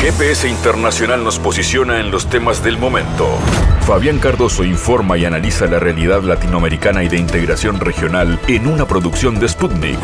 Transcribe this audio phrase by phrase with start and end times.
[0.00, 3.28] GPS Internacional nos posiciona en los temas del momento.
[3.86, 9.38] Fabián Cardoso informa y analiza la realidad latinoamericana y de integración regional en una producción
[9.38, 9.98] de Sputnik.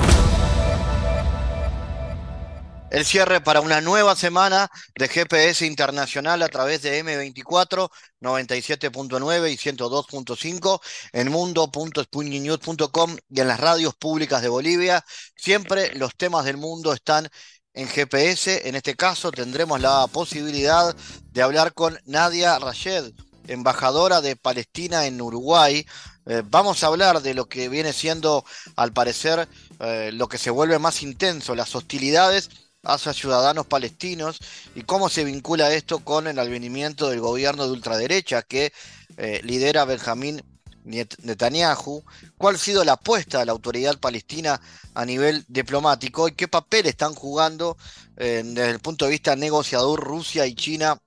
[2.91, 7.91] El cierre para una nueva semana de GPS Internacional a través de M24,
[8.21, 10.81] 97.9 y 102.5
[11.13, 15.05] en mundo.sputniknews.com y en las radios públicas de Bolivia.
[15.35, 17.29] Siempre los temas del mundo están
[17.77, 18.69] en GPS.
[18.69, 20.97] En este caso tendremos la posibilidad
[21.33, 23.13] de hablar con Nadia Rayed,
[23.47, 25.87] embajadora de Palestina en Uruguay.
[26.25, 29.47] Eh, vamos a hablar de lo que viene siendo, al parecer,
[29.79, 32.51] eh, lo que se vuelve más intenso, las hostilidades
[32.83, 34.39] hacia ciudadanos palestinos
[34.75, 38.73] y cómo se vincula esto con el advenimiento del gobierno de ultraderecha que
[39.17, 40.43] eh, lidera Benjamín
[40.87, 42.05] Netanyahu,
[42.39, 44.61] cuál ha sido la apuesta de la autoridad palestina
[44.95, 47.77] a nivel diplomático y qué papel están jugando
[48.17, 51.01] eh, desde el punto de vista negociador Rusia y China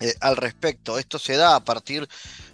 [0.00, 0.98] eh, al respecto.
[0.98, 2.08] Esto se da a partir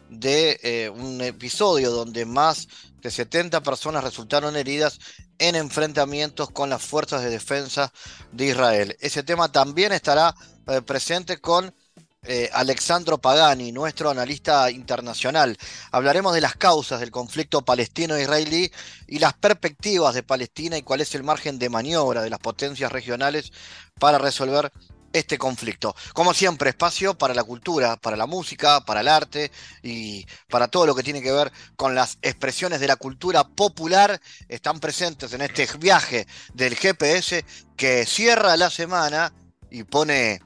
[0.08, 2.66] de un episodio donde más
[3.00, 4.98] de 70 personas resultaron heridas
[5.38, 7.92] en enfrentamientos con las fuerzas de defensa
[8.30, 8.96] de Israel.
[9.00, 10.34] Ese tema también estará
[10.66, 11.74] eh, presente con
[12.22, 15.56] eh, Alexandro Pagani, nuestro analista internacional.
[15.90, 18.70] Hablaremos de las causas del conflicto palestino-israelí
[19.06, 22.92] y las perspectivas de Palestina y cuál es el margen de maniobra de las potencias
[22.92, 23.52] regionales
[23.98, 24.70] para resolver
[25.14, 25.96] este conflicto.
[26.12, 29.50] Como siempre, espacio para la cultura, para la música, para el arte
[29.82, 34.20] y para todo lo que tiene que ver con las expresiones de la cultura popular
[34.46, 37.44] están presentes en este viaje del GPS
[37.76, 39.32] que cierra la semana
[39.70, 40.42] y pone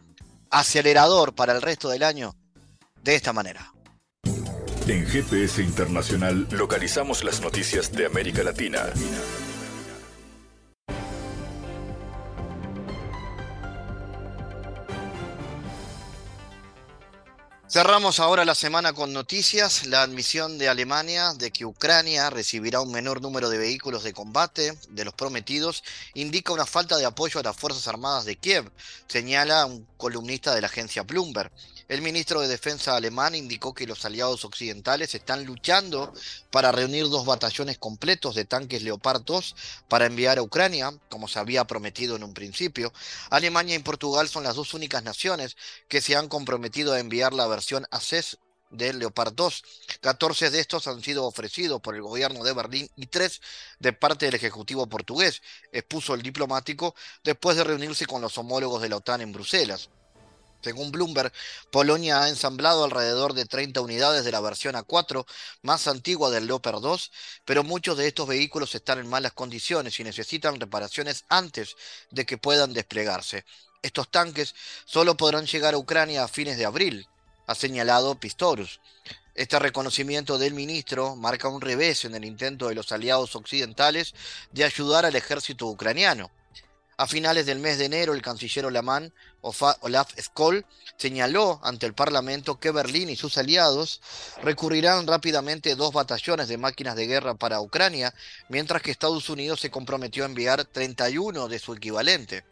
[0.55, 2.34] acelerador para el resto del año
[3.02, 3.72] de esta manera.
[4.86, 8.80] En GPS Internacional localizamos las noticias de América Latina.
[17.75, 19.86] Cerramos ahora la semana con noticias.
[19.86, 24.79] La admisión de Alemania de que Ucrania recibirá un menor número de vehículos de combate
[24.90, 25.83] de los prometidos
[26.14, 28.70] indica una falta de apoyo a las Fuerzas Armadas de Kiev,
[29.08, 31.51] señala un columnista de la agencia Bloomberg.
[31.86, 36.14] El ministro de Defensa alemán indicó que los aliados occidentales están luchando
[36.50, 39.55] para reunir dos batallones completos de tanques Leopard 2
[39.86, 42.90] para enviar a Ucrania, como se había prometido en un principio.
[43.28, 47.46] Alemania y Portugal son las dos únicas naciones que se han comprometido a enviar la
[47.46, 48.39] versión ACES
[48.70, 49.62] del Leopard 2.
[50.00, 53.42] 14 de estos han sido ofrecidos por el gobierno de Berlín y tres
[53.78, 58.89] de parte del Ejecutivo portugués, expuso el diplomático después de reunirse con los homólogos de
[58.89, 59.90] la OTAN en Bruselas.
[60.64, 61.30] Según Bloomberg,
[61.70, 65.27] Polonia ha ensamblado alrededor de 30 unidades de la versión A4
[65.61, 67.13] más antigua del Leopard 2,
[67.45, 71.77] pero muchos de estos vehículos están en malas condiciones y necesitan reparaciones antes
[72.11, 73.45] de que puedan desplegarse.
[73.83, 74.55] Estos tanques
[74.86, 77.07] solo podrán llegar a Ucrania a fines de abril,
[77.47, 78.80] ha señalado Pistorius.
[79.35, 84.14] Este reconocimiento del ministro marca un revés en el intento de los aliados occidentales
[84.51, 86.30] de ayudar al ejército ucraniano.
[86.96, 90.64] A finales del mes de enero, el canciller alemán Olaf Skoll
[90.96, 94.00] señaló ante el Parlamento que Berlín y sus aliados
[94.42, 98.14] recurrirán rápidamente dos batallones de máquinas de guerra para Ucrania,
[98.48, 102.44] mientras que Estados Unidos se comprometió a enviar 31 de su equivalente.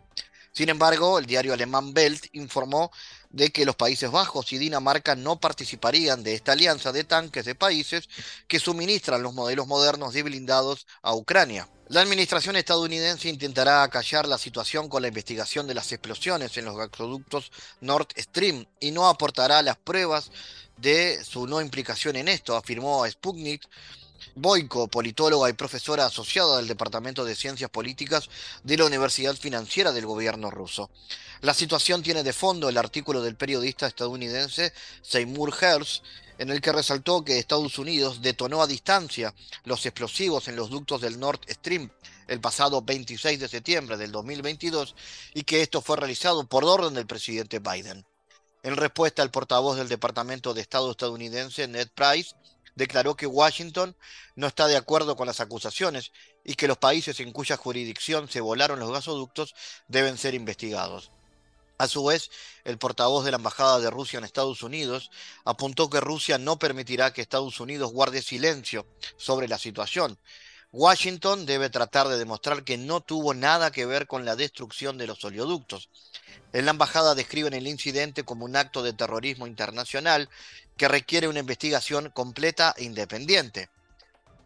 [0.50, 2.90] Sin embargo, el diario alemán Welt informó
[3.32, 7.54] de que los Países Bajos y Dinamarca no participarían de esta alianza de tanques de
[7.54, 8.08] países
[8.46, 11.68] que suministran los modelos modernos de blindados a Ucrania.
[11.88, 16.76] La administración estadounidense intentará acallar la situación con la investigación de las explosiones en los
[16.76, 17.50] gasoductos
[17.80, 20.30] Nord Stream y no aportará las pruebas
[20.76, 23.68] de su no implicación en esto, afirmó Sputnik.
[24.34, 28.28] Boiko, politóloga y profesora asociada del Departamento de Ciencias Políticas
[28.62, 30.90] de la Universidad Financiera del Gobierno ruso.
[31.40, 34.72] La situación tiene de fondo el artículo del periodista estadounidense
[35.02, 36.02] Seymour Hersh,
[36.38, 39.34] en el que resaltó que Estados Unidos detonó a distancia
[39.64, 41.90] los explosivos en los ductos del Nord Stream
[42.28, 44.94] el pasado 26 de septiembre del 2022
[45.34, 48.04] y que esto fue realizado por orden del presidente Biden.
[48.62, 52.34] En respuesta, el portavoz del Departamento de Estado estadounidense, Ned Price,
[52.74, 53.96] declaró que Washington
[54.36, 56.12] no está de acuerdo con las acusaciones
[56.44, 59.54] y que los países en cuya jurisdicción se volaron los gasoductos
[59.88, 61.10] deben ser investigados.
[61.78, 62.30] A su vez,
[62.64, 65.10] el portavoz de la Embajada de Rusia en Estados Unidos
[65.44, 68.86] apuntó que Rusia no permitirá que Estados Unidos guarde silencio
[69.16, 70.18] sobre la situación.
[70.74, 75.06] Washington debe tratar de demostrar que no tuvo nada que ver con la destrucción de
[75.06, 75.90] los oleoductos.
[76.54, 80.30] En la embajada describen el incidente como un acto de terrorismo internacional
[80.76, 83.68] que requiere una investigación completa e independiente.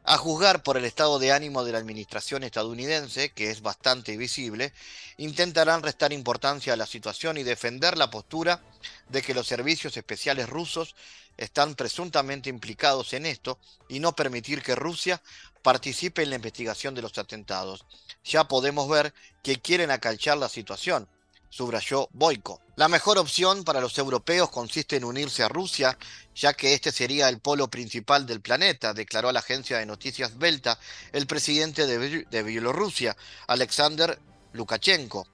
[0.09, 4.73] A juzgar por el estado de ánimo de la administración estadounidense, que es bastante visible,
[5.17, 8.63] intentarán restar importancia a la situación y defender la postura
[9.09, 10.95] de que los servicios especiales rusos
[11.37, 13.59] están presuntamente implicados en esto
[13.89, 15.21] y no permitir que Rusia
[15.63, 17.85] participe en la investigación de los atentados.
[18.25, 19.13] Ya podemos ver
[19.43, 21.09] que quieren acalchar la situación,
[21.49, 22.61] subrayó Boyko.
[22.77, 25.97] La mejor opción para los europeos consiste en unirse a Rusia,
[26.35, 30.37] ya que este sería el polo principal del planeta, declaró a la agencia de noticias
[30.37, 30.79] Belta
[31.13, 33.17] el presidente de, Bielorrusia,
[33.47, 34.19] Alexander
[34.53, 35.27] Lukashenko.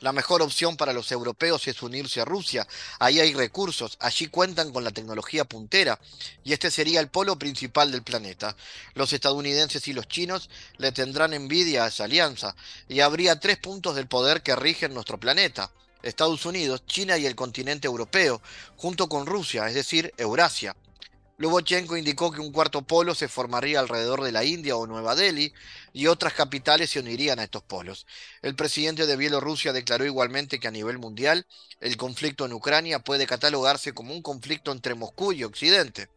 [0.00, 2.66] La mejor opción para los europeos es unirse a Rusia.
[2.98, 6.00] Ahí hay recursos, allí cuentan con la tecnología puntera
[6.42, 8.56] y este sería el polo principal del planeta.
[8.94, 10.48] Los estadounidenses y los chinos
[10.78, 12.56] le tendrán envidia a esa alianza
[12.88, 15.70] y habría tres puntos del poder que rigen nuestro planeta.
[16.02, 18.40] Estados Unidos, China y el continente europeo,
[18.76, 20.74] junto con Rusia, es decir, Eurasia.
[21.40, 25.54] Lubochenko indicó que un cuarto polo se formaría alrededor de la India o Nueva Delhi
[25.94, 28.06] y otras capitales se unirían a estos polos.
[28.42, 31.46] El presidente de Bielorrusia declaró igualmente que a nivel mundial
[31.80, 36.10] el conflicto en Ucrania puede catalogarse como un conflicto entre Moscú y Occidente.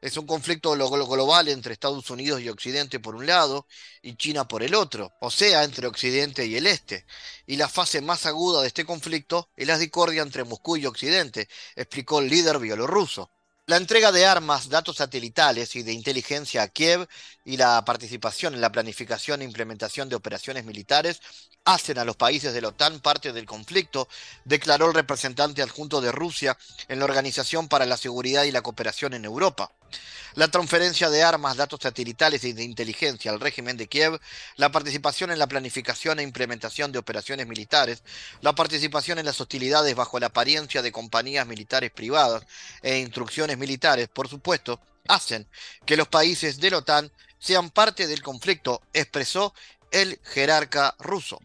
[0.00, 3.66] Es un conflicto global entre Estados Unidos y Occidente por un lado
[4.00, 7.04] y China por el otro, o sea, entre Occidente y el Este.
[7.46, 11.46] Y la fase más aguda de este conflicto es la discordia entre Moscú y Occidente,
[11.76, 13.30] explicó el líder bielorruso.
[13.66, 17.06] La entrega de armas, datos satelitales y de inteligencia a Kiev
[17.44, 21.20] y la participación en la planificación e implementación de operaciones militares
[21.64, 24.08] hacen a los países de la OTAN parte del conflicto,
[24.44, 29.14] declaró el representante adjunto de Rusia en la Organización para la Seguridad y la Cooperación
[29.14, 29.70] en Europa
[30.34, 34.20] la transferencia de armas, datos satelitales y de inteligencia al régimen de Kiev,
[34.56, 38.02] la participación en la planificación e implementación de operaciones militares,
[38.40, 42.44] la participación en las hostilidades bajo la apariencia de compañías militares privadas
[42.82, 45.48] e instrucciones militares, por supuesto, hacen
[45.84, 49.54] que los países de la OTAN sean parte del conflicto, expresó
[49.90, 51.40] el jerarca ruso.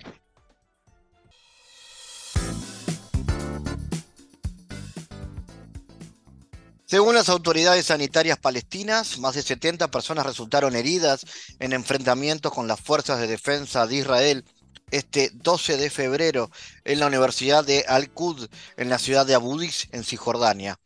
[6.89, 11.25] Según las autoridades sanitarias palestinas, más de 70 personas resultaron heridas
[11.59, 14.45] en enfrentamientos con las fuerzas de defensa de Israel
[14.91, 16.49] este 12 de febrero
[16.85, 18.47] en la Universidad de Al-Qud,
[18.77, 20.79] en la ciudad de Abu Dis, en Cisjordania.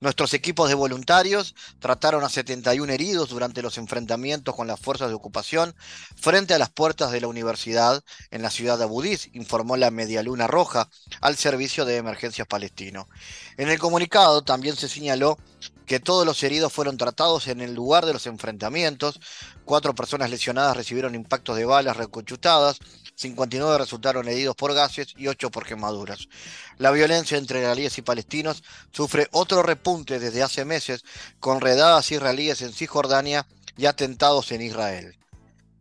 [0.00, 5.14] Nuestros equipos de voluntarios trataron a 71 heridos durante los enfrentamientos con las fuerzas de
[5.14, 5.74] ocupación
[6.16, 9.90] frente a las puertas de la universidad en la ciudad de Abu Dis, informó la
[9.90, 10.88] Media Luna Roja
[11.20, 13.08] al Servicio de Emergencias Palestino.
[13.56, 15.36] En el comunicado también se señaló
[15.84, 19.18] que todos los heridos fueron tratados en el lugar de los enfrentamientos,
[19.64, 22.78] cuatro personas lesionadas recibieron impactos de balas reconchutadas,
[23.18, 26.28] 59 resultaron heridos por gases y 8 por quemaduras.
[26.76, 28.62] La violencia entre israelíes y palestinos
[28.92, 31.04] sufre otro repunte desde hace meses
[31.40, 33.44] con redadas israelíes en Cisjordania
[33.76, 35.18] y atentados en Israel.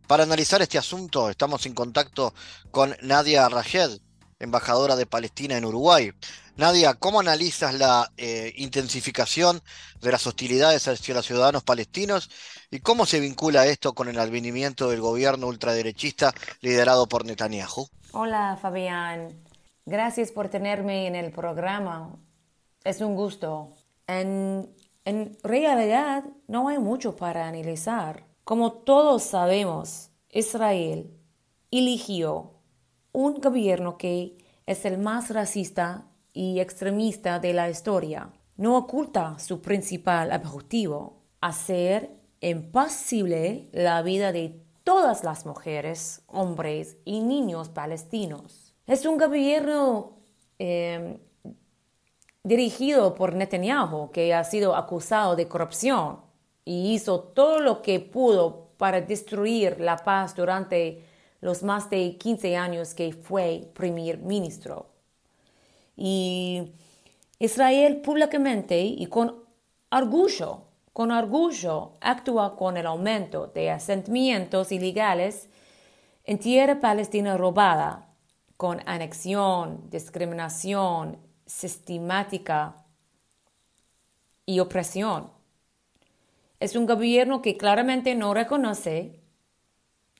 [0.07, 2.33] Para analizar este asunto estamos en contacto
[2.71, 3.99] con Nadia Rajed,
[4.39, 6.11] embajadora de Palestina en Uruguay.
[6.55, 9.61] Nadia, ¿cómo analizas la eh, intensificación
[10.01, 12.29] de las hostilidades hacia los ciudadanos palestinos
[12.71, 17.87] y cómo se vincula esto con el advenimiento del gobierno ultraderechista liderado por Netanyahu?
[18.13, 19.39] Hola Fabián,
[19.85, 22.15] gracias por tenerme en el programa.
[22.83, 23.73] Es un gusto.
[24.07, 24.69] En,
[25.05, 28.25] en realidad no hay mucho para analizar.
[28.43, 31.11] Como todos sabemos, Israel
[31.69, 32.56] eligió
[33.17, 34.37] un gobierno que
[34.67, 38.29] es el más racista y extremista de la historia.
[38.57, 47.21] No oculta su principal objetivo, hacer imposible la vida de todas las mujeres, hombres y
[47.21, 48.75] niños palestinos.
[48.85, 50.19] Es un gobierno
[50.59, 51.17] em,
[52.43, 56.19] dirigido por Netanyahu, que ha sido acusado de corrupción
[56.63, 61.06] y hizo todo lo que pudo para destruir la paz durante
[61.41, 64.87] los más de 15 años que fue primer ministro.
[65.95, 66.73] Y
[67.39, 69.43] Israel públicamente y con
[69.91, 70.63] orgullo,
[70.93, 75.49] con orgullo actúa con el aumento de asentamientos ilegales
[76.23, 78.09] en tierra palestina robada,
[78.57, 82.75] con anexión, discriminación sistemática
[84.45, 85.31] y opresión.
[86.59, 89.21] Es un gobierno que claramente no reconoce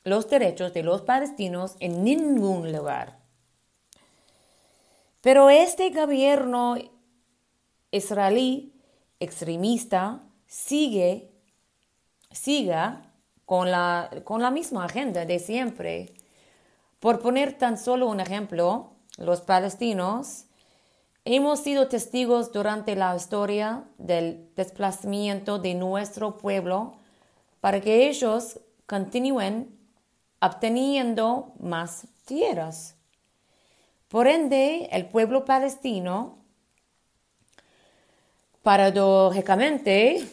[0.08, 3.20] los derechos de los palestinos en ningún lugar.
[5.20, 6.78] Pero este gobierno
[7.92, 8.74] israelí
[9.20, 11.30] extremista sigue,
[12.32, 13.12] siga
[13.46, 16.14] con la, con la misma agenda de siempre.
[17.02, 20.46] Por poner tan solo un ejemplo, los palestinos
[21.26, 26.94] hemos sido testigos durante la historia del desplazamiento de nuestro pueblo
[27.60, 29.77] para que ellos continúen
[30.42, 32.96] obteniendo más tierras.
[34.08, 36.38] Por ende, el pueblo palestino
[38.64, 40.28] paradójicamente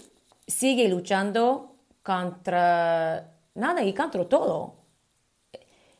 [0.46, 4.74] sigue luchando contra nada y contra todo.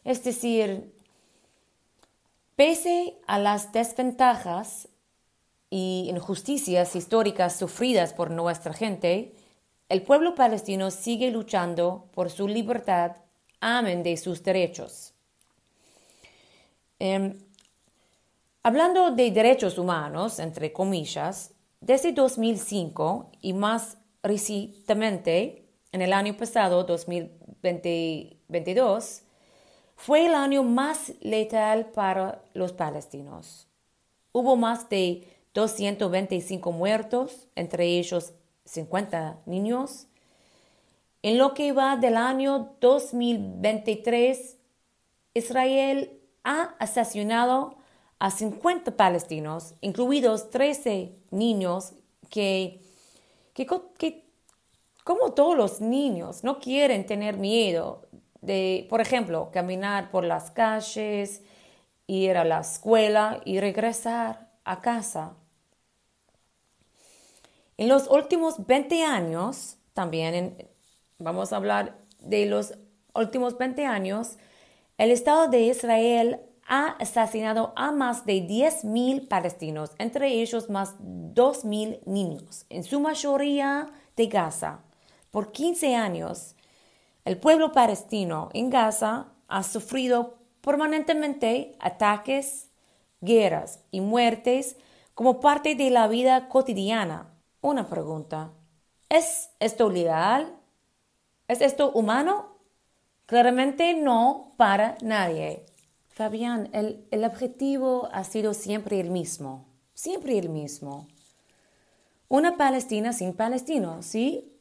[0.05, 0.95] Es decir,
[2.57, 4.89] pese a las desventajas
[5.71, 9.35] y injusticias históricas sufridas por nuestra gente,
[9.89, 13.17] el pueblo palestino sigue luchando por su libertad,
[13.65, 15.13] amén de sus derechos.
[16.99, 17.39] Em,
[18.63, 26.85] hablando de derechos humanos, entre comillas, desde 2005 y más recientemente, en el año pasado,
[26.85, 29.23] 2022,
[29.97, 33.67] fue el año más letal para los palestinos.
[34.33, 38.33] Hubo más de 225 muertos, entre ellos
[38.65, 40.09] 50 niños.
[41.25, 44.59] En lo que va del año 2023,
[45.33, 47.79] Israel ha asesinado
[48.19, 51.95] a 50 palestinos, incluidos 13 niños
[52.29, 52.83] que,
[53.55, 54.27] que,
[55.03, 58.03] como todos los niños, no quieren tener miedo
[58.43, 61.41] de, por ejemplo, caminar por las calles,
[62.07, 65.33] ir a la escuela y regresar a casa.
[67.79, 70.74] En los últimos 20 años, también
[71.19, 72.75] vamos a hablar de los
[73.15, 74.39] últimos 20 años,
[74.99, 82.01] el Estado de Israel ha asesinado a más de 10.000 palestinos, entre ellos más 2.000
[82.07, 84.81] niños, en su mayoría de Gaza.
[85.31, 86.55] Por 15 años,
[87.25, 92.71] el pueblo palestino en Gaza ha sufrido permanentemente ataques,
[93.21, 94.77] guerras y muertes
[95.15, 97.35] como parte de la vida cotidiana.
[97.61, 98.53] Una pregunta.
[99.09, 100.59] ¿Es esto legal?
[101.47, 102.57] ¿Es esto humano?
[103.27, 105.67] Claramente no para nadie.
[106.09, 111.09] Fabián, el, el, objetivo ha sido siempre el mismo, siempre el mismo.
[112.29, 114.53] Una Palestina sin palestinos, ¿sí?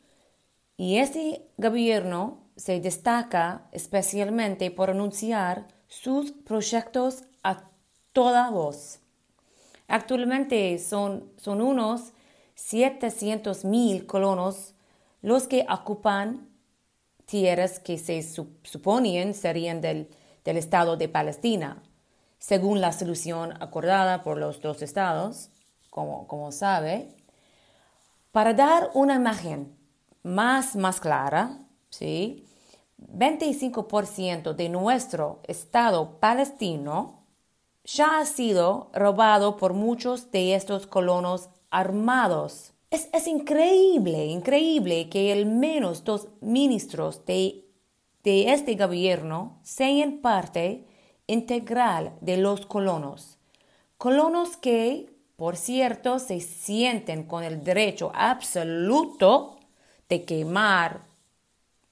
[0.76, 7.70] Y este gobierno se destaca especialmente por anunciar sus proyectos a
[8.12, 9.00] toda voz.
[9.88, 12.14] Actualmente son, son unos
[12.58, 14.74] 700.000 colonos
[15.22, 16.53] los que ocupan
[17.26, 20.10] tierras que se suponían serían del,
[20.44, 21.84] del Estado de Palestina,
[22.40, 25.50] según la solución acordada por los dos estados,
[25.90, 27.16] como, como sabe.
[28.32, 29.76] Para dar una imagen
[30.24, 32.46] más, más clara, ¿sí?
[32.98, 37.24] 25% de nuestro Estado palestino
[37.84, 42.73] ya ha sido robado por muchos de estos colonos armados.
[42.94, 47.66] Es, increíble, increíble que al menos dos ministros de,
[48.24, 50.86] de este gobierno sean parte
[51.26, 53.40] integral de los colonos.
[53.98, 59.58] Colonos que, por cierto, se sienten con el derecho absoluto
[60.08, 61.02] de quemar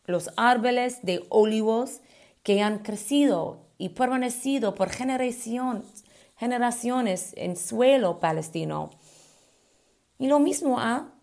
[0.06, 2.02] los árboles de olivos
[2.44, 6.06] que han crecido y permanecido por generaciones,
[6.38, 8.92] generaciones en suelo palestino.
[10.22, 11.16] Y lo mismo ha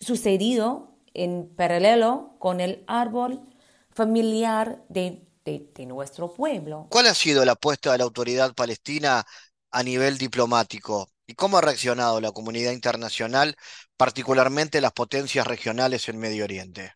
[0.00, 3.40] sucedido en paralelo con el árbol
[3.88, 6.88] familiar de, de, nuestro pueblo.
[6.90, 9.24] ¿Cuál ha sido la apuesta de la autoridad palestina
[9.70, 11.08] a nivel diplomático?
[11.26, 13.56] ¿Y cómo ha reaccionado la comunidad internacional,
[13.96, 16.92] particularmente las potencias regionales en Medio Oriente?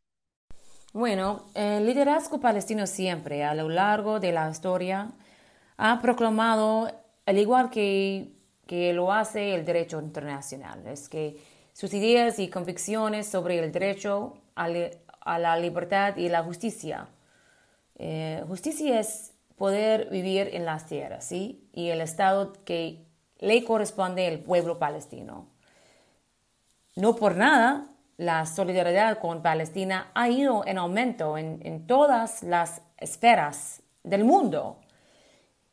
[0.93, 5.13] Bueno, el liderazgo palestino siempre, a lo largo de la historia,
[5.79, 6.93] ha proclamado,
[7.25, 8.39] al igual que,
[8.71, 14.35] que lo hace el derecho internacional, es que sus ideas y convicciones sobre el derecho
[14.55, 14.69] a,
[15.41, 17.09] la libertad y la justicia.
[17.97, 21.69] Eh, justicia es poder vivir en las tierras, ¿sí?
[21.73, 23.05] Y el Estado que
[23.41, 25.49] le corresponde al pueblo palestino.
[26.95, 33.83] No por nada, la solidaridad con Palestina ha ido en aumento en, todas las esferas
[34.05, 34.77] del mundo.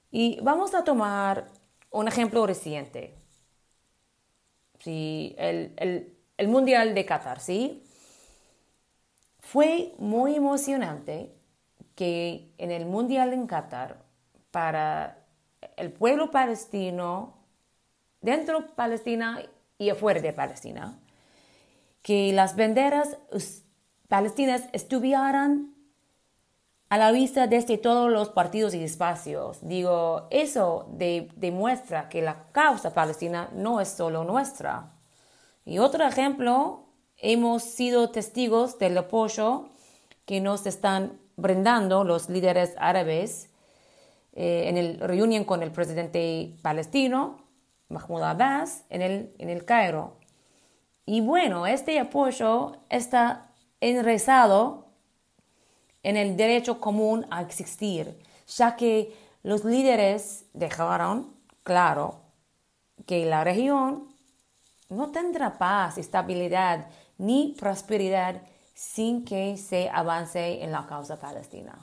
[0.09, 1.45] Y vamos a tomar
[1.97, 3.15] un ejemplo reciente.
[4.79, 5.73] Sí, el,
[6.37, 7.83] el, Mundial de Qatar, ¿sí?
[9.39, 11.33] Fue muy emocionante
[11.95, 14.05] que en el Mundial en Qatar,
[14.51, 15.25] para
[15.75, 17.37] el pueblo palestino,
[18.21, 19.41] dentro de Palestina
[19.79, 20.99] y afuera de Palestina,
[22.03, 23.17] que las banderas
[24.07, 25.73] palestinas estuvieran
[26.89, 29.59] a la vista desde todos los partidos y espacios.
[29.61, 34.93] Digo, eso demuestra que la causa palestina no es solo nuestra.
[35.65, 36.85] Y otro ejemplo,
[37.17, 39.69] hemos sido testigos del apoyo
[40.25, 43.49] que nos están brindando los líderes árabes
[44.33, 47.43] eh, en el reunión con el presidente palestino,
[47.89, 50.17] Mahmoud Abbas, en el, en el Cairo.
[51.05, 53.51] Y bueno, este apoyo está
[53.81, 54.86] enraizado
[56.07, 62.21] en el derecho común a existir, ya que los líderes dejaron claro
[63.05, 64.07] que la región
[64.87, 66.87] no tendrá paz, estabilidad
[67.17, 68.41] ni prosperidad
[68.73, 71.77] sin que se avance en la causa palestina.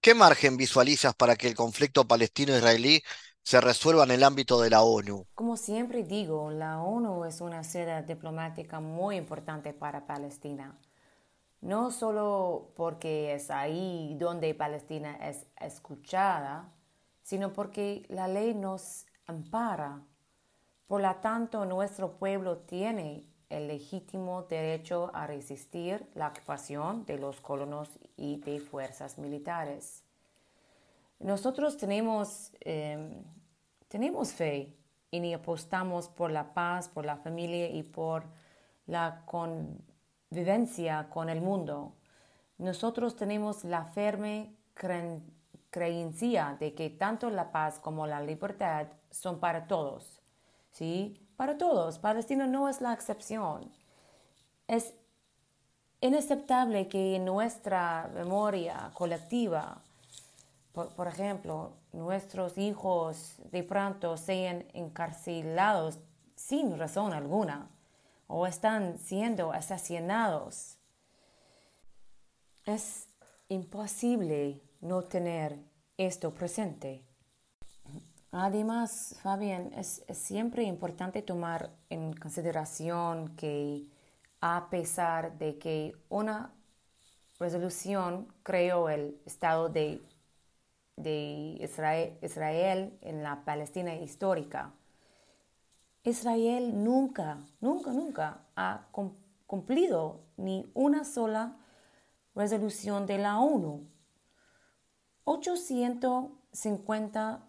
[0.00, 3.02] ¿Qué margen visualizas para que el conflicto palestino-israelí
[3.42, 5.26] se resuelva en el ámbito de la ONU?
[5.34, 10.78] Como siempre digo, la ONU es una sede diplomática muy importante para Palestina.
[11.60, 16.72] No solo porque es ahí donde Palestina es escuchada,
[17.22, 20.02] sino porque la ley nos ampara.
[20.86, 27.40] Por lo tanto, nuestro pueblo tiene el legítimo derecho a resistir la ocupación de los
[27.40, 30.04] colonos y de fuerzas militares.
[31.18, 33.24] Nosotros tenemos, em,
[33.88, 34.76] tenemos fe
[35.10, 38.24] y apostamos por la paz, por la familia y por
[38.86, 39.24] la
[40.36, 41.94] convivencia con el mundo.
[42.58, 44.54] Nosotros tenemos la firme
[45.70, 50.20] creencia de que tanto la paz como la libertad son para todos.
[50.72, 51.18] ¿sí?
[51.38, 51.98] para todos.
[51.98, 53.72] Palestina no es la excepción.
[54.68, 54.92] Es
[56.02, 59.80] inaceptable que en nuestra memoria colectiva,
[60.74, 65.98] por, ejemplo, nuestros hijos de pronto sean encarcelados
[66.34, 67.70] sin razón alguna
[68.26, 70.78] o están siendo asesinados.
[72.64, 73.08] Es
[73.48, 75.56] imposible no tener
[75.96, 77.04] esto presente.
[78.32, 83.86] Además, Fabián, es, siempre importante tomar en consideración que
[84.40, 86.52] a pesar de que una
[87.38, 90.02] resolución creó el Estado de,
[90.96, 94.72] de Israel, Israel en la Palestina histórica,
[96.06, 98.86] Israel nunca, nunca, nunca ha
[99.46, 101.56] cumplido ni una sola
[102.32, 103.90] resolución de la ONU.
[105.24, 107.42] 850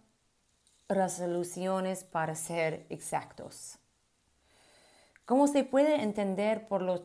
[0.90, 3.78] resoluciones para ser exactos.
[5.26, 7.04] Como se puede entender por los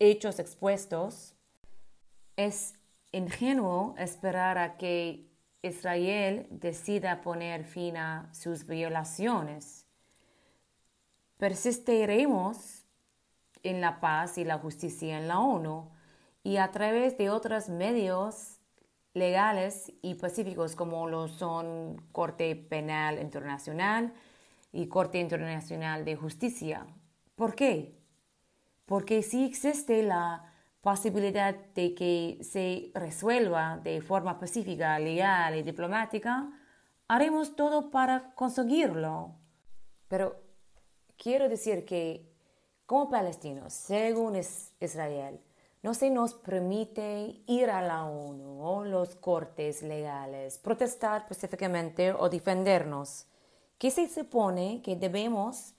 [0.00, 1.36] hechos expuestos,
[2.34, 2.74] es
[3.12, 5.30] ingenuo esperar a que
[5.62, 9.83] Israel decida poner fin a sus violaciones.
[11.44, 12.86] Persistiremos
[13.62, 15.90] en la paz y la justicia en la ONU
[16.42, 18.60] y a través de otros medios
[19.12, 24.14] legales y pacíficos como lo son Corte Penal Internacional
[24.72, 26.86] y Corte Internacional de Justicia.
[27.36, 28.00] ¿Por qué?
[28.86, 36.48] Porque si existe la posibilidad de que se resuelva de forma pacífica, legal y diplomática,
[37.06, 39.34] haremos todo para conseguirlo.
[40.08, 40.43] Pero
[41.16, 42.26] quiero decir que
[42.86, 44.36] como palestinos, según
[44.80, 45.40] Israel,
[45.82, 52.28] no se nos permite ir a la ONU o los cortes legales, protestar específicamente o
[52.28, 53.26] defendernos.
[53.78, 55.74] ¿Qué se supone que debemos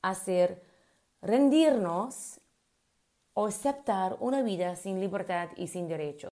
[0.00, 0.62] hacer?
[1.20, 2.40] Rendirnos
[3.34, 6.30] o aceptar una vida sin libertad y sin derechos.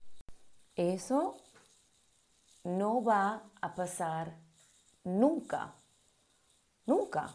[0.75, 1.37] Eso
[2.65, 4.35] no va a pasar
[5.05, 5.75] nunca.
[6.87, 7.35] Nunca.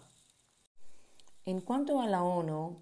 [1.46, 2.82] En cuanto a la ONU,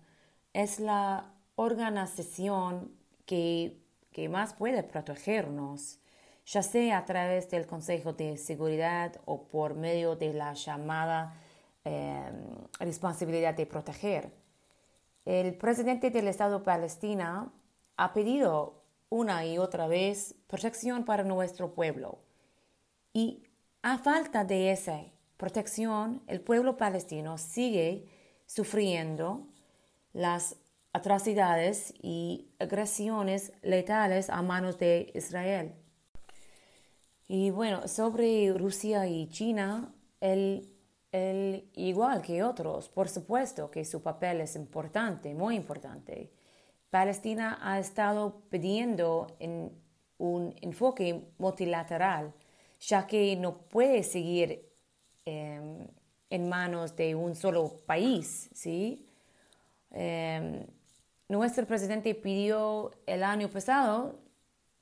[0.54, 2.91] es la organización
[3.26, 3.78] que,
[4.13, 5.99] que más puede protegernos,
[6.45, 11.36] ya sea a través del Consejo de Seguridad o por medio de la llamada
[11.84, 12.34] em,
[12.80, 14.32] responsabilidad de proteger.
[15.26, 17.52] El presidente del Estado palestina
[17.97, 22.19] ha pedido una y otra vez protección para nuestro pueblo.
[23.13, 23.43] Y
[23.82, 25.02] a falta de esa
[25.38, 28.08] protección, el pueblo palestino sigue
[28.45, 29.47] sufriendo
[30.13, 30.58] las
[30.93, 35.73] atrocidades y agresiones letales a manos de Israel.
[37.27, 40.69] Y bueno, sobre Rusia y China, el,
[41.73, 46.32] igual que otros, por supuesto que su papel es importante, muy importante.
[46.89, 49.71] Palestina ha estado pidiendo en
[50.19, 52.34] un enfoque multilateral,
[52.79, 54.69] ya que no puede seguir
[55.25, 55.88] em,
[56.34, 59.06] en manos de un solo país, ¿sí?
[59.91, 60.65] Em,
[61.30, 64.19] nuestro presidente pidió el año pasado,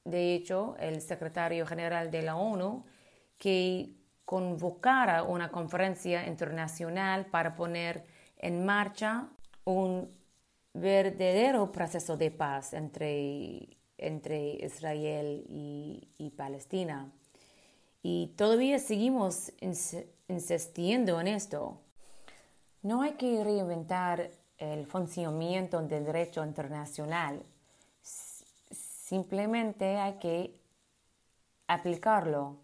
[0.05, 2.85] de hecho, el secretario general de la ONU,
[3.37, 8.05] que convocara una conferencia internacional para poner
[8.37, 9.27] en marcha
[9.65, 10.09] un
[10.73, 17.11] verdadero proceso de paz entre entre Israel y, Palestina.
[18.03, 19.51] Y todavía seguimos
[20.27, 21.77] insistiendo en esto.
[22.81, 27.43] No hay que reinventar el funcionamiento del derecho internacional.
[28.71, 30.59] Simplemente hay que
[31.67, 32.57] aplicarlo.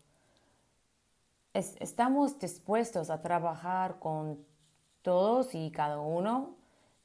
[1.54, 4.45] estamos dispuestos a trabajar con
[5.02, 6.56] todos y cada uno,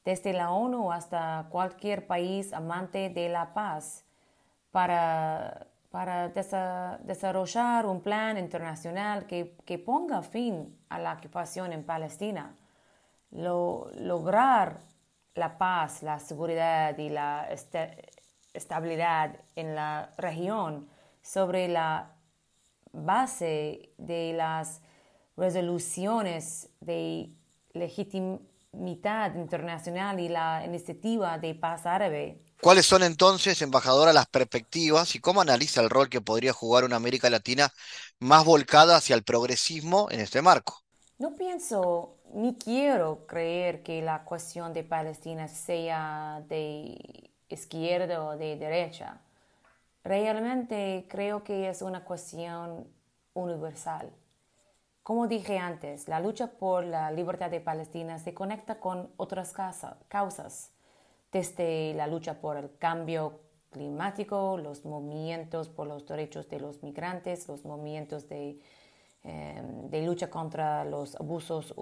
[0.04, 4.04] desde la ONU hasta cualquier país amante de la paz,
[4.72, 12.56] para, para desarrollar un plan internacional que, ponga fin a la ocupación en Palestina,
[13.30, 14.80] lograr
[15.34, 17.46] la paz, la seguridad y la
[18.54, 20.88] estabilidad en la región
[21.20, 22.12] sobre la
[22.92, 24.80] base de las
[25.36, 27.34] resoluciones de
[27.74, 32.40] legitimidad internacional y la iniciativa de paz árabe.
[32.62, 36.96] ¿Cuáles son entonces, embajadora, las perspectivas y cómo analiza el rol que podría jugar una
[36.96, 37.72] América Latina
[38.20, 40.82] más volcada hacia el progresismo en este marco?
[41.18, 48.56] No pienso ni quiero creer que la cuestión de Palestina sea de izquierda o de
[48.56, 49.20] derecha.
[50.04, 52.88] Realmente creo que es una cuestión
[53.34, 54.12] universal.
[55.04, 59.52] Como dije antes, la lucha por la libertad de Palestina se conecta con otras
[60.08, 60.71] causas,
[61.32, 63.40] desde la lucha por el cambio
[63.70, 68.60] climático, los movimientos por los derechos de los migrantes, los movimientos de,
[69.24, 71.74] em, lucha contra los abusos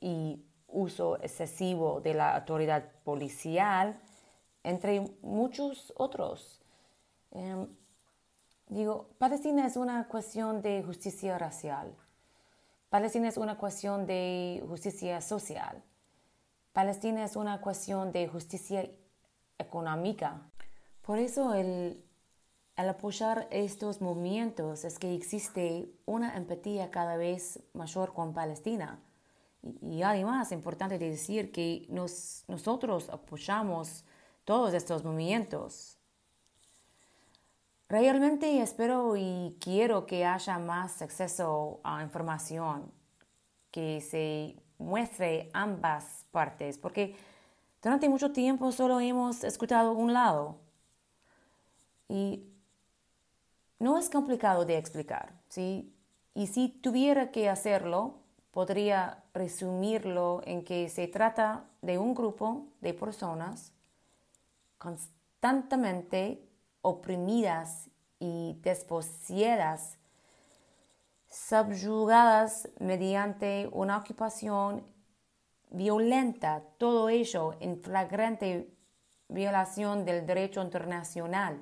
[0.00, 3.98] y uso excesivo de la autoridad policial,
[4.64, 6.60] entre muchos otros.
[7.30, 7.68] Em,
[8.68, 11.94] digo, Palestina es una cuestión de justicia racial
[12.90, 15.82] Palestina es una cuestión de justicia social.
[16.78, 18.88] Palestina es una cuestión de justicia
[19.58, 20.48] económica.
[21.02, 22.04] Por eso el,
[22.76, 29.00] apoyar estos movimientos es que existe una empatía cada vez mayor con Palestina.
[29.82, 34.04] Y, además es importante decir que nosotros apoyamos
[34.44, 35.98] todos estos movimientos.
[37.88, 42.92] Realmente espero y quiero que haya más acceso a información,
[43.72, 47.16] que se muestre ambas partes, porque
[47.82, 50.56] durante mucho tiempo solo hemos escuchado un lado.
[52.08, 52.44] Y
[53.78, 55.92] no es complicado de explicar, ¿sí?
[56.34, 58.14] Y si tuviera que hacerlo,
[58.50, 63.72] podría resumirlo en que se trata de un grupo de personas
[64.78, 66.42] constantemente
[66.80, 67.88] oprimidas
[68.18, 69.97] y desposeídas,
[71.30, 74.84] subyugadas mediante una ocupación
[75.70, 78.70] violenta, todo ello en flagrante
[79.28, 81.58] violación del derecho internacional.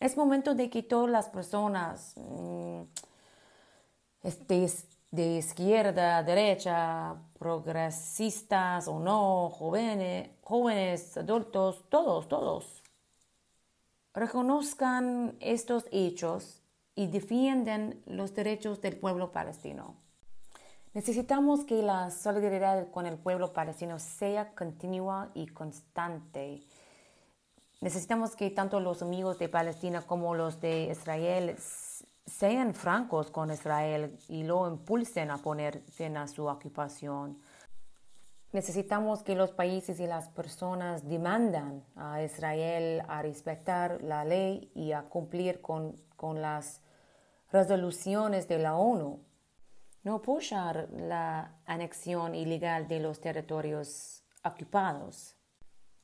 [0.00, 2.82] Es momento de que todas las personas mm,
[4.22, 4.72] de,
[5.12, 12.82] de izquierda, derecha, progresistas o no, jóvenes, jóvenes, adultos, todos, todos,
[14.12, 16.65] reconozcan estos hechos
[16.96, 19.94] y defienden los derechos del pueblo palestino.
[20.94, 26.62] Necesitamos que la solidaridad con el pueblo palestino sea continua y constante.
[27.82, 31.56] Necesitamos que tanto los amigos de Palestina como los de Israel
[32.26, 37.38] sean francos con Israel y lo impulsen a poner fin a su ocupación.
[38.52, 44.92] Necesitamos que los países y las personas demandan a Israel a respetar la ley y
[44.92, 45.94] a cumplir con,
[46.40, 46.80] las
[47.56, 49.24] resoluciones de la ONU.
[50.02, 55.36] No apoyar la anexión ilegal de los territorios ocupados.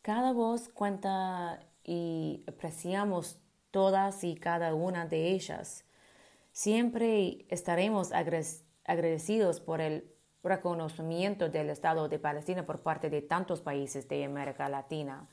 [0.01, 3.39] Cada voz cuenta y apreciamos
[3.71, 5.85] todas y cada una de ellas.
[6.53, 8.13] Siempre estaremos
[8.85, 10.11] agradecidos por el
[10.43, 15.29] reconocimiento del Estado de Palestina por parte de tantos países de América Latina,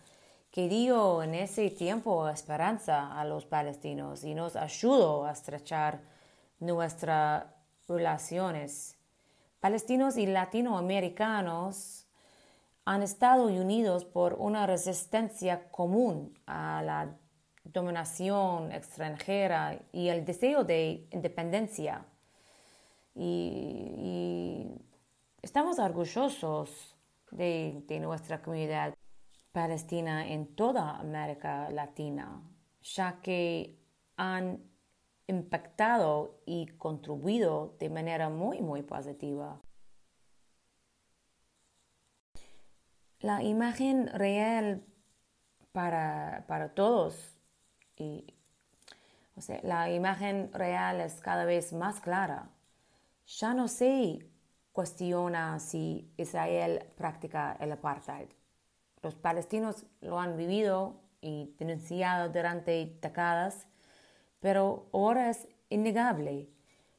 [0.51, 6.01] que dio en ese tiempo esperanza a los palestinos y nos ayudó a estrechar
[6.59, 7.45] nuestras
[7.87, 8.97] relaciones.
[9.59, 12.07] Palestinos y latinoamericanos
[12.85, 17.15] han estado unidos por una resistencia común a la
[17.63, 22.05] dominación extranjera y el deseo de independencia.
[23.15, 24.39] y,
[25.41, 26.95] Estamos orgullosos
[27.31, 28.93] de, nuestra comunidad
[29.51, 32.41] palestina en toda América Latina,
[32.81, 33.79] ya que
[34.17, 34.63] han
[35.27, 39.61] impactado y contribuido de manera muy, muy positiva.
[43.19, 44.83] La imagen real
[45.71, 47.35] para, para todos
[47.95, 48.33] y
[49.39, 52.49] o sea, la imagen real es cada vez más clara.
[53.25, 54.19] Ya no se
[54.73, 58.27] cuestiona si Israel practica el apartheid.
[59.01, 63.67] Los palestinos lo han vivido y denunciado durante décadas,
[64.39, 66.49] pero ahora es innegable.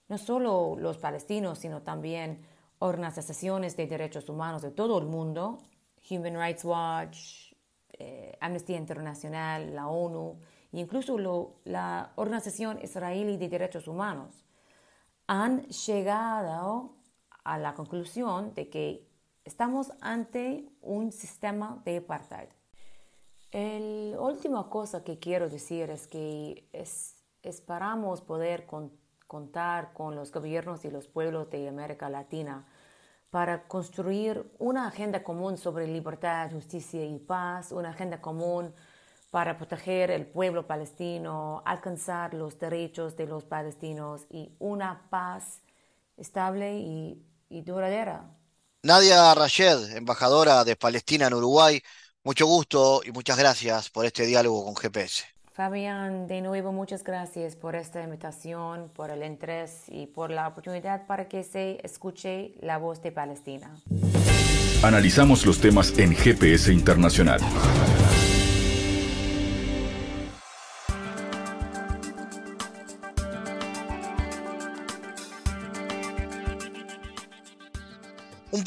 [0.09, 2.45] No solo los palestinos, sino también
[2.79, 5.59] organizaciones de derechos humanos de todo el mundo,
[6.11, 7.53] Human Rights Watch,
[7.93, 10.39] eh, Amnistía Internacional, la ONU,
[10.73, 11.19] incluso
[11.65, 14.45] la Organización Israelí de Derechos Humanos,
[15.27, 16.97] han llegado
[17.45, 19.10] a la conclusión de que
[19.51, 22.51] estamos ante un sistema de apartheid.
[23.53, 26.69] La última cosa que quiero decir es que
[27.43, 28.65] esperamos poder
[29.27, 32.65] contar con los gobiernos y los pueblos de América Latina
[33.31, 38.73] para construir una agenda común sobre libertad, justicia y paz, una agenda común
[39.33, 45.61] para proteger el pueblo palestino, alcanzar los derechos de los palestinos y una paz
[46.17, 47.27] estable y,
[47.63, 48.39] duradera.
[48.83, 51.83] Nadia Rayed, embajadora de Palestina en Uruguay,
[52.25, 55.25] mucho gusto y muchas gracias por este diálogo con GPS.
[55.53, 61.07] Fabián, de nuevo muchas gracias por esta invitación, por el interés y por la oportunidad
[61.07, 63.71] para que se escuche la voz de Palestina.
[64.83, 67.40] Analizamos los temas en GPS Internacional.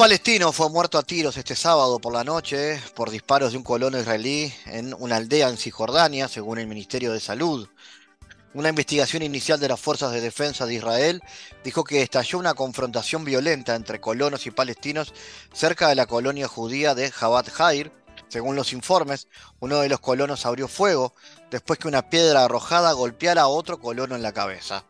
[0.03, 3.97] Palestino fue muerto a tiros este sábado por la noche por disparos de un colono
[3.97, 7.69] israelí en una aldea en Cisjordania, según el Ministerio de Salud.
[8.53, 11.23] Una investigación inicial de las Fuerzas de Defensa de Israel
[11.63, 15.13] dijo que estalló una confrontación violenta entre colonos y palestinos
[15.53, 17.93] cerca de la colonia judía de Jabat Jair.
[18.27, 19.29] Según los informes,
[19.61, 21.15] uno de los colonos abrió fuego
[21.49, 24.83] después que una piedra arrojada golpeara a otro colono en la cabeza.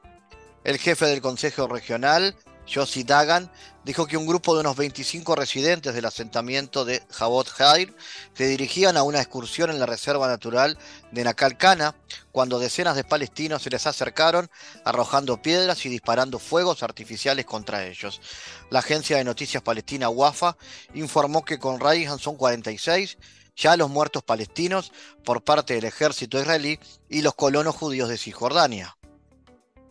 [0.64, 2.36] El jefe del Consejo Regional,
[2.68, 3.52] Yossi Dagan,
[3.84, 7.96] dijo que un grupo de unos 25 residentes del asentamiento de Jabot Jair
[8.34, 10.78] se dirigían a una excursión en la Reserva Natural
[11.12, 11.96] de Nakalcana
[12.32, 14.50] cuando decenas de palestinos se les acercaron
[14.86, 18.22] arrojando piedras y disparando fuegos artificiales contra ellos.
[18.70, 20.58] La agencia de noticias palestina WAFA
[20.94, 23.18] informó que con Raihan son 46
[23.56, 24.92] ya los muertos palestinos
[25.24, 28.98] por parte del ejército israelí y los colonos judíos de Cisjordania.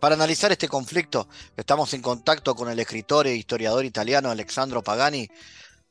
[0.02, 5.28] Para analizar este conflicto, estamos en contacto con el escritor e historiador italiano Alexandro Pagani.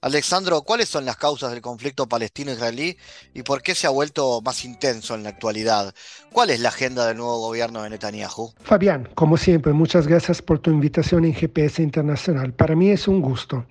[0.01, 2.97] Alexandro, ¿cuáles son las causas del conflicto palestino-israelí
[3.33, 5.95] y por qué se ha vuelto más intenso en la actualidad?
[6.33, 8.51] ¿Cuál es la agenda del nuevo gobierno de Netanyahu?
[8.61, 12.51] Fabián, como siempre, muchas gracias por tu invitación en GPS Internacional.
[12.51, 13.65] Para mí es un gusto.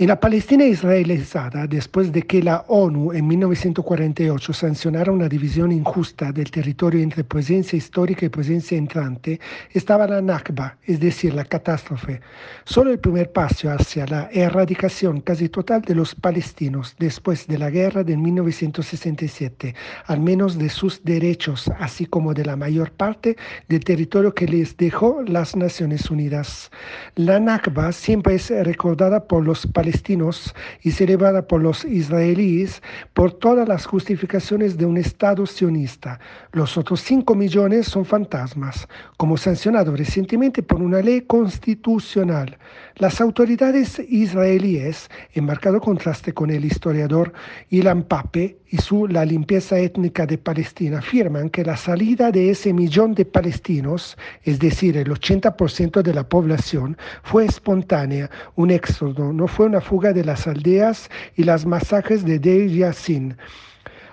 [0.00, 6.30] En la Palestina israelizada, después de que la ONU en 1948 sancionara una división injusta
[6.30, 9.40] del territorio entre presencia histórica y presencia entrante,
[9.72, 12.20] estaba la Nakba, es decir, la catástrofe.
[12.64, 17.68] Solo el primer paso hacia la erradicación casi total de los palestinos después de la
[17.68, 19.74] guerra de 1967,
[20.06, 23.36] al menos de sus derechos, así como de la mayor parte
[23.68, 26.70] del territorio que les dejó las Naciones Unidas.
[27.16, 32.82] La Nakba siempre es recordada por los palestinos palestinos y celebrada por los israelíes
[33.14, 36.20] por todas las justificaciones de un Estado sionista.
[36.52, 42.58] Los otros 5 millones son fantasmas, como sancionado recientemente por una ley constitucional.
[42.98, 47.32] Las autoridades israelíes, en marcado contraste con el historiador
[47.70, 52.72] Ilan Pape y su La limpieza étnica de Palestina, afirman que la salida de ese
[52.72, 59.46] millón de palestinos, es decir, el 80% de la población, fue espontánea, un éxodo, no
[59.46, 63.36] fue una fuga de las aldeas y las masacres de Deir Yassin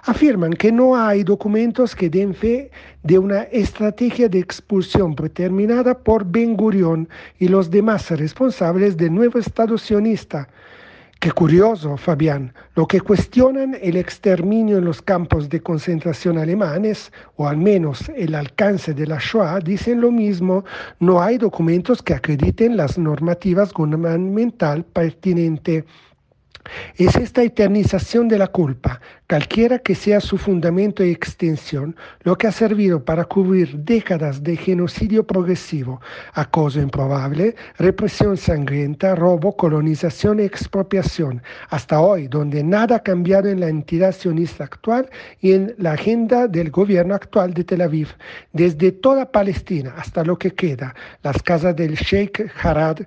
[0.06, 2.72] afirman que no hay documentos que den fe
[3.04, 9.40] de una estrategia de expulsión preterminada por Ben Gurión y los demás responsables del nuevo
[9.40, 10.48] Estado sionista.
[11.20, 12.54] Qué curioso, Fabián.
[12.76, 18.36] Lo que cuestionan el exterminio en los campos de concentración alemanes, o al menos el
[18.36, 20.66] alcance de la Shoah, dicen lo mismo.
[21.00, 25.86] No hay documentos que acrediten las normativas gubernamental pertinentes.
[26.98, 32.48] Es esta eternización de la culpa, cualquiera que sea su fundamento y extensión, lo que
[32.48, 36.00] ha servido para cubrir décadas de genocidio progresivo,
[36.34, 43.60] acoso improbable, represión sangrienta, robo, colonización y expropiación, hasta hoy, donde nada ha cambiado en
[43.60, 45.10] la entidad sionista actual
[45.42, 48.10] y en la agenda del gobierno actual de Tel Aviv,
[48.54, 53.00] desde toda Palestina hasta lo que queda, las casas del Sheikh Harad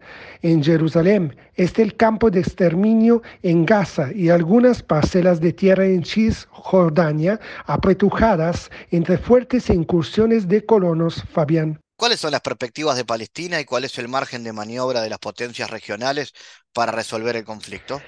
[0.42, 6.02] en Jerusalén, este el campo de exterminio en Gaza y algunas parcelas de tierra en
[6.08, 11.80] Cisjordania, apretujadas entre fuertes incursiones de colonos, Fabián.
[11.96, 15.18] ¿Cuáles son las perspectivas de Palestina y cuál es el margen de maniobra de las
[15.18, 16.32] potencias regionales
[16.72, 18.00] para resolver el conflicto?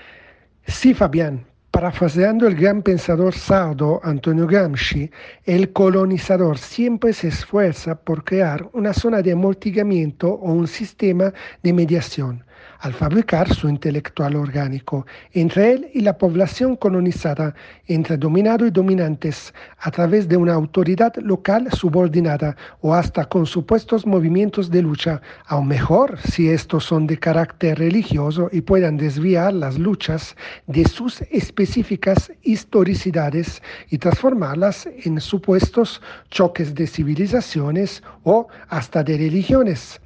[0.67, 1.47] Sí, Fabián.
[1.71, 5.11] Parafraseando el gran pensador sardo Antonio Gramsci,
[5.45, 11.33] el colonizador siempre se esfuerza por crear una zona de amortiguamiento o un sistema
[11.63, 12.45] de mediación
[12.81, 17.55] al fabricar su intelectual orgánico entre él y la población colonizada,
[17.87, 24.07] entre dominado y dominantes, a través de una autoridad local subordinada o hasta con supuestos
[24.07, 29.79] movimientos de lucha, aún mejor si estos son de carácter religioso y puedan desviar las
[29.79, 39.19] luchas de sus específicas historicidades y transformarlas en supuestos choques de civilizaciones o hasta de
[39.19, 40.01] religiones.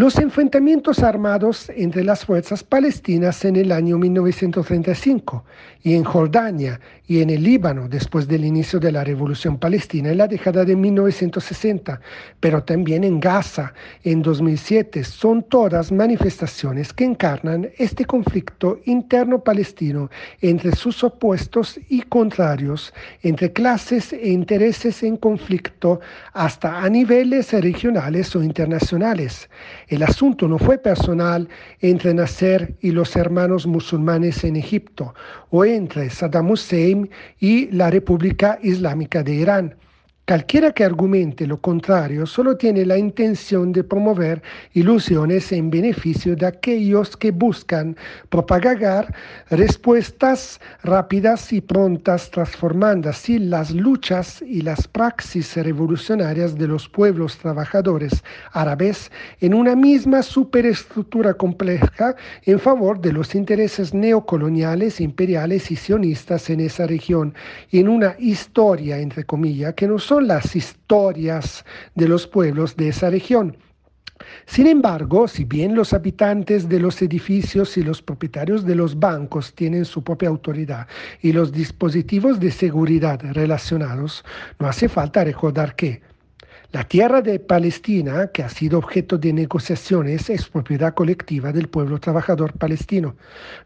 [0.00, 5.44] Los enfrentamientos armados entre las fuerzas palestinas en el año 1935
[5.82, 10.16] y en Jordania y en el Líbano después del inicio de la Revolución Palestina en
[10.16, 12.00] la década de 1960,
[12.38, 20.08] pero también en Gaza en 2007, son todas manifestaciones que encarnan este conflicto interno palestino
[20.40, 26.00] entre sus opuestos y contrarios, entre clases e intereses en conflicto
[26.32, 29.50] hasta a niveles regionales o internacionales.
[29.90, 31.48] El asunto no fue personal
[31.80, 35.14] entre Nasser y los hermanos musulmanes en Egipto
[35.50, 39.74] o entre Saddam Hussein y la República Islámica de Irán.
[40.30, 44.40] Cualquiera que argumente lo contrario solo tiene la intención de promover
[44.74, 47.96] ilusiones en beneficio de aquellos que buscan
[48.28, 49.12] propagar
[49.50, 57.36] respuestas rápidas y prontas, transformando así las luchas y las praxis revolucionarias de los pueblos
[57.38, 62.14] trabajadores árabes en una misma superestructura compleja
[62.44, 67.34] en favor de los intereses neocoloniales, imperiales y sionistas en esa región,
[67.72, 73.56] en una historia, entre comillas, que no las historias de los pueblos de esa región.
[74.46, 79.54] Sin embargo, si bien los habitantes de los edificios y los propietarios de los bancos
[79.54, 80.86] tienen su propia autoridad
[81.22, 84.24] y los dispositivos de seguridad relacionados,
[84.58, 86.02] no hace falta recordar que
[86.72, 91.98] la tierra de Palestina, que ha sido objeto de negociaciones, es propiedad colectiva del pueblo
[91.98, 93.16] trabajador palestino.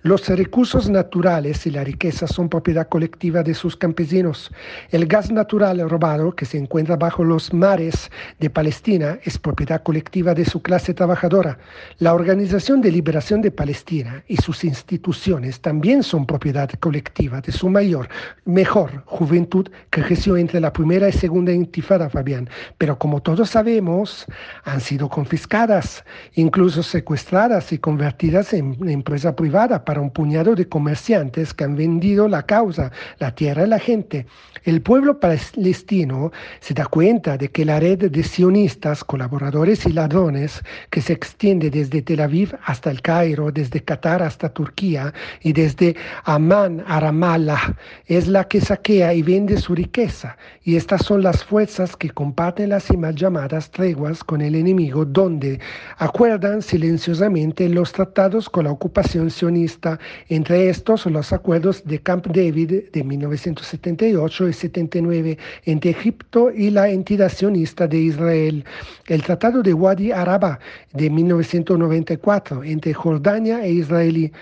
[0.02, 4.50] Los recursos naturales y la riqueza son propiedad colectiva de sus campesinos.
[4.90, 10.32] El gas natural robado que se encuentra bajo los mares de Palestina es propiedad colectiva
[10.32, 11.58] de su clase trabajadora.
[11.98, 17.68] La Organización de Liberación de Palestina y sus instituciones también son propiedad colectiva de su
[17.68, 18.08] mayor,
[18.46, 22.48] mejor juventud que creció entre la primera y segunda intifada, Fabián.
[22.78, 24.26] Pero como todos sabemos,
[24.64, 26.04] han sido confiscadas,
[26.34, 32.28] incluso secuestradas y convertidas en empresa privada para un puñado de comerciantes que han vendido
[32.28, 34.26] la causa, la tierra y la gente.
[34.64, 40.62] El pueblo palestino se da cuenta de que la red de sionistas, colaboradores y ladrones
[40.90, 45.96] que se extiende desde Tel Aviv hasta el Cairo, desde Qatar hasta Turquía y desde
[46.24, 47.76] Amán a Ramallah
[48.06, 50.36] es la que saquea y vende su riqueza.
[50.62, 55.60] Y estas son las fuerzas que comparten y mal llamadas treguas con el enemigo, donde
[55.98, 62.90] acuerdan silenciosamente los tratados con la ocupación sionista, entre estos los acuerdos de Camp David
[62.92, 68.64] de 1978 y 79 entre Egipto y la entidad sionista de Israel,
[69.06, 70.58] el tratado de Wadi Araba
[70.92, 74.32] de 1994 entre Jordania e Israel,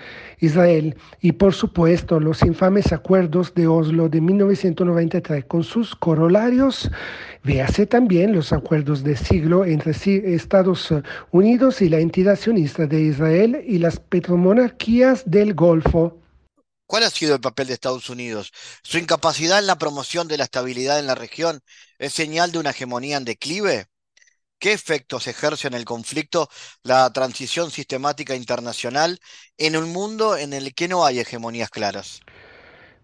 [0.43, 6.89] Israel y por supuesto los infames acuerdos de Oslo de 1993 con sus corolarios
[7.43, 9.91] Véase también los acuerdos de siglo entre
[10.33, 10.93] Estados
[11.31, 16.21] Unidos y la entidad sionista de Israel y las petromonarquías del Golfo.
[16.87, 18.53] ¿Cuál ha sido el papel de Estados Unidos?
[18.81, 21.59] ¿Su incapacidad en la promoción de la estabilidad en la región
[21.99, 23.87] es señal de una hegemonía en declive?
[24.63, 26.49] ¿Qué efectos ejerce en el conflicto
[26.83, 29.19] la transición sistemática internacional
[29.57, 32.22] en un mundo en el que no hay hegemonías claras?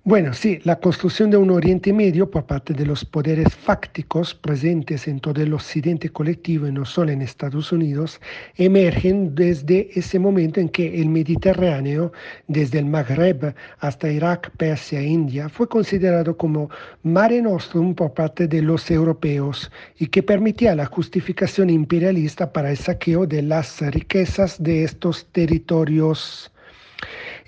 [0.06, 5.08] Bueno, sí, la construcción de un Oriente Medio por parte de los poderes fácticos presentes
[5.10, 8.20] en todo el occidente colectivo y no solo en Estados Unidos,
[8.56, 12.14] emergen desde ese momento en que el Mediterráneo,
[12.48, 16.70] desde el Magreb hasta Irak, Persia e India, fue considerado como
[17.04, 19.70] mare nostrum por parte de los europeos
[20.00, 26.52] y que permitía la justificación imperialista para el saqueo de las riquezas de estos territorios.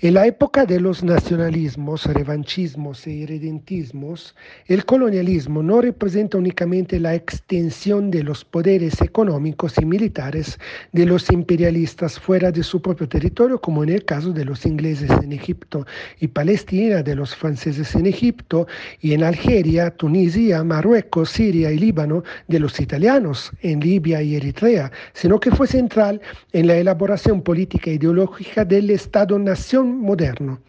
[0.04, 4.34] En la época de los nacionalismos, revanchismos y irredentismos,
[4.66, 10.58] el colonialismo no representa únicamente la extensión de los poderes económicos y militares
[10.90, 15.08] de los imperialistas fuera de su propio territorio, como en el caso de los ingleses
[15.22, 15.86] en Egipto
[16.18, 18.66] y Palestina, de los franceses en Egipto
[19.02, 24.90] y en Algeria, Tunisia, Marruecos, Siria y Líbano, de los italianos en Libia y Eritrea,
[25.12, 26.20] sino que fue central
[26.52, 30.60] en la elaboración política e ideológica del Estado-nación moderno.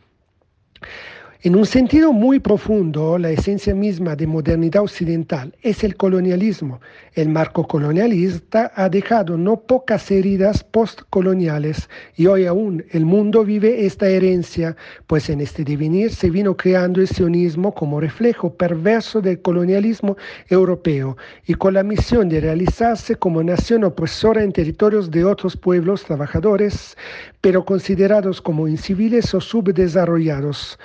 [1.46, 6.80] En un sentido muy profundo, la esencia misma de modernidad occidental es el colonialismo.
[7.16, 13.86] El marco colonialista ha dejado no pocas heridas postcoloniales y hoy aún el mundo vive
[13.86, 19.42] esta herencia, pues en este devenir se vino creando el sionismo como reflejo perverso del
[19.42, 20.16] colonialismo
[20.48, 26.06] europeo y con la misión de realizarse como nación opresora en territorios de otros pueblos
[26.06, 26.96] trabajadores,
[27.42, 30.80] pero considerados como inciviles o subdesarrollados.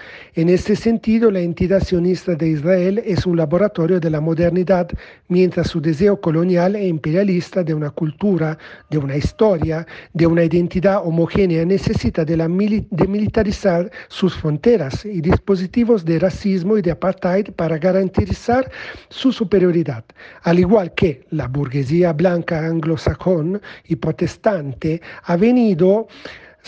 [0.49, 4.89] Este sentido, la entidad sionista de Israel es un laboratorio de la modernidad,
[5.29, 8.57] mientras su deseo colonial e imperialista de una cultura,
[8.89, 16.21] de una historia, de una identidad homogénea necesita de militarizar sus fronteras y dispositivos de
[16.21, 18.71] racismo y de apartheid para garantizar
[19.09, 20.05] su superioridad,
[20.43, 26.07] al igual que la burguesía blanca anglosajón y protestante ha venido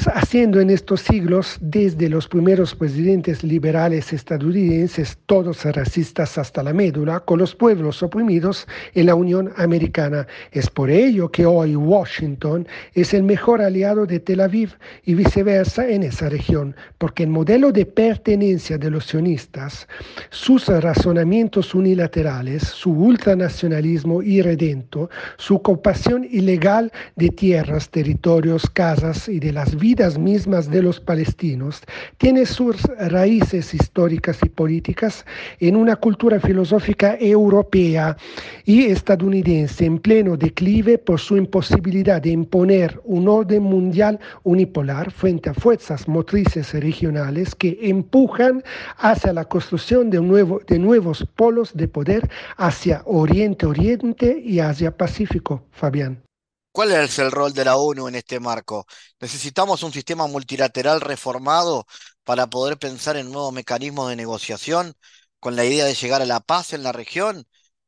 [0.07, 7.20] haciendo en estos siglos, desde los primeros presidentes liberales estadounidenses, todos racistas hasta la médula,
[7.20, 10.26] con los pueblos oprimidos en la Unión Americana.
[10.53, 14.70] Es por ello que hoy Washington es el mejor aliado de Tel Aviv
[15.05, 19.86] y viceversa en esa región, porque el modelo de pertenencia de los sionistas,
[20.30, 29.53] sus razonamientos unilaterales, su ultranacionalismo irredento, su ocupación ilegal de tierras, territorios, casas y de
[29.53, 31.82] las vidas mismas de los palestinos,
[32.18, 35.24] tiene sus raíces históricas y políticas
[35.59, 38.16] en una cultura filosófica europea
[38.64, 45.51] y estadounidense en pleno declive por su imposibilidad de imponer un orden mundial unipolar frente
[45.51, 48.62] a fuerzas motrices regionales que empujan
[48.99, 55.64] hacia la construcción de nuevos polos de poder hacia Oriente-Oriente y Asia-Pacífico.
[55.72, 56.29] Fabián.
[56.72, 58.86] ¿Cuál es el rol de la ONU en este marco?
[59.20, 61.86] ¿Necesitamos un sistema multilateral reformado
[62.24, 64.94] para poder pensar en nuevos mecanismos de negociación
[65.40, 67.46] con la idea de llegar a la paz en la región?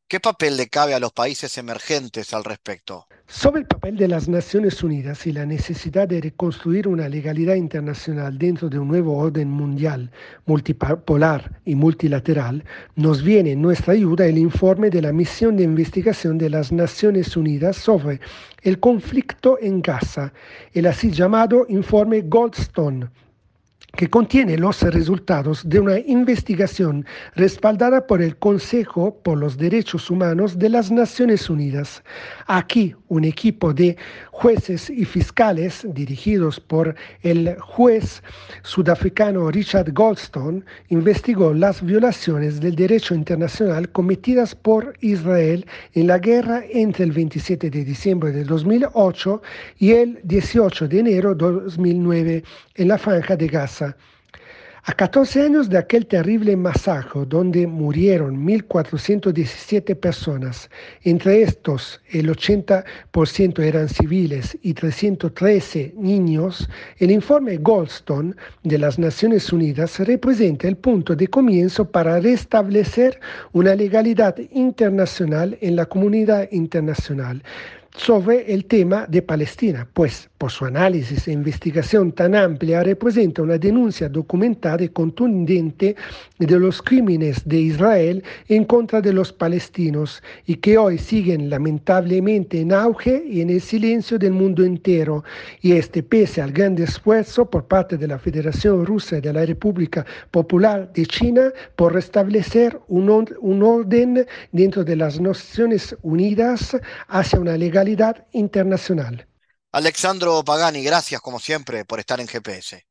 [0.08, 3.08] ¿Qué papel le cabe a los países emergentes al respecto?
[3.34, 8.36] Sobre el papel de las Naciones Unidas y la necesidad de reconstruir una legalidad internacional
[8.36, 10.10] dentro de un nuevo orden mundial,
[10.44, 12.62] multipolar y multilateral,
[12.94, 17.34] nos viene en nuestra ayuda el informe de la misión de investigación de las Naciones
[17.34, 18.20] Unidas sobre
[18.64, 20.30] el conflicto en Gaza,
[20.74, 23.08] el así llamado informe Goldstone
[23.96, 27.04] que contiene los resultados de una investigación
[27.34, 32.02] respaldada por el Consejo por los Derechos Humanos de las Naciones Unidas.
[32.46, 33.94] Aquí, un equipo de
[34.30, 38.22] jueces y fiscales dirigidos por el juez
[38.62, 46.64] sudafricano Richard Goldstone investigó las violaciones del derecho internacional cometidas por Israel en la guerra
[46.72, 49.42] entre el 27 de diciembre de 2008
[49.78, 52.44] y el 18 de enero de 2009
[52.76, 53.94] en la franja de Gaza.
[54.84, 60.68] A 14 años de aquel terrible masacre donde murieron 1.417 personas,
[61.04, 66.68] entre estos el 80% eran civiles y 313 niños,
[66.98, 73.20] el informe Goldstone de las Naciones Unidas representa el punto de comienzo para restablecer
[73.52, 77.40] una legalidad internacional en la comunidad internacional
[77.94, 83.58] sobre el tema de Palestina, pues por su análisis e investigación tan amplia representa una
[83.58, 85.94] denuncia documentada y contundente
[86.40, 92.60] de los crímenes de Israel en contra de los palestinos y que hoy siguen lamentablemente
[92.60, 95.22] en auge y en el silencio del mundo entero,
[95.60, 99.46] y este pese al gran esfuerzo por parte de la Federación Rusa y de la
[99.46, 106.76] República Popular de China por restablecer un, un orden dentro de las Naciones Unidas
[107.06, 109.24] hacia una legalidad internacional.
[109.74, 112.84] Alexandro Pagani, gracias como siempre por estar en GPS.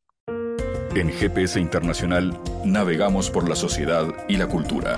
[0.95, 4.97] En GPS Internacional navegamos por la sociedad y la cultura.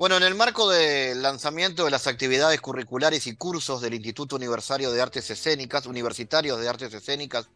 [0.00, 4.92] Bueno, en el marco del lanzamiento de las actividades curriculares y cursos del Instituto Universitario
[4.92, 7.50] de Artes Escénicas, Universitarios de Artes Escénicas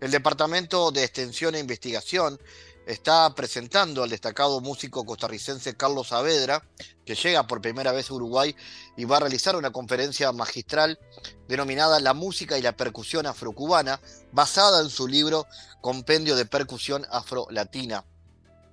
[0.00, 2.40] El Departamento de Extensión e Investigación
[2.84, 6.66] está presentando al destacado músico costarricense Carlos Saavedra,
[7.06, 8.56] que llega por primera vez a Uruguay
[8.96, 10.98] y va a realizar una conferencia magistral
[11.46, 14.00] denominada La música y la percusión afrocubana,
[14.32, 15.46] basada en su libro
[15.80, 18.04] Compendio de Percusión Afro-Latina.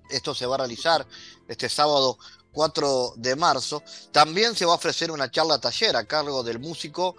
[0.09, 1.05] Esto se va a realizar
[1.47, 2.17] este sábado
[2.51, 3.83] 4 de marzo.
[4.11, 7.15] También se va a ofrecer una charla taller a cargo del músico,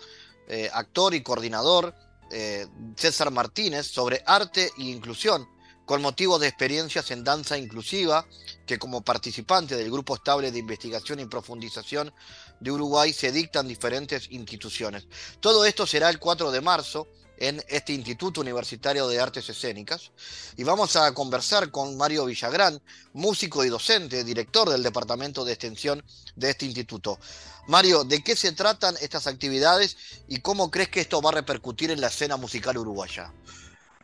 [0.48, 1.94] eh, actor y coordinador
[2.30, 2.66] eh,
[2.96, 5.46] César Martínez sobre arte e inclusión
[5.84, 8.26] con motivo de experiencias en danza inclusiva
[8.66, 12.12] que como participante del Grupo Estable de Investigación y Profundización
[12.60, 15.06] de Uruguay se dictan diferentes instituciones.
[15.40, 17.08] Todo esto será el 4 de marzo
[17.42, 20.12] en este Instituto Universitario de Artes Escénicas
[20.56, 22.80] y vamos a conversar con Mario Villagrán,
[23.14, 26.04] músico y docente, director del Departamento de Extensión
[26.36, 27.18] de este instituto.
[27.66, 31.90] Mario, ¿de qué se tratan estas actividades y cómo crees que esto va a repercutir
[31.90, 33.32] en la escena musical uruguaya?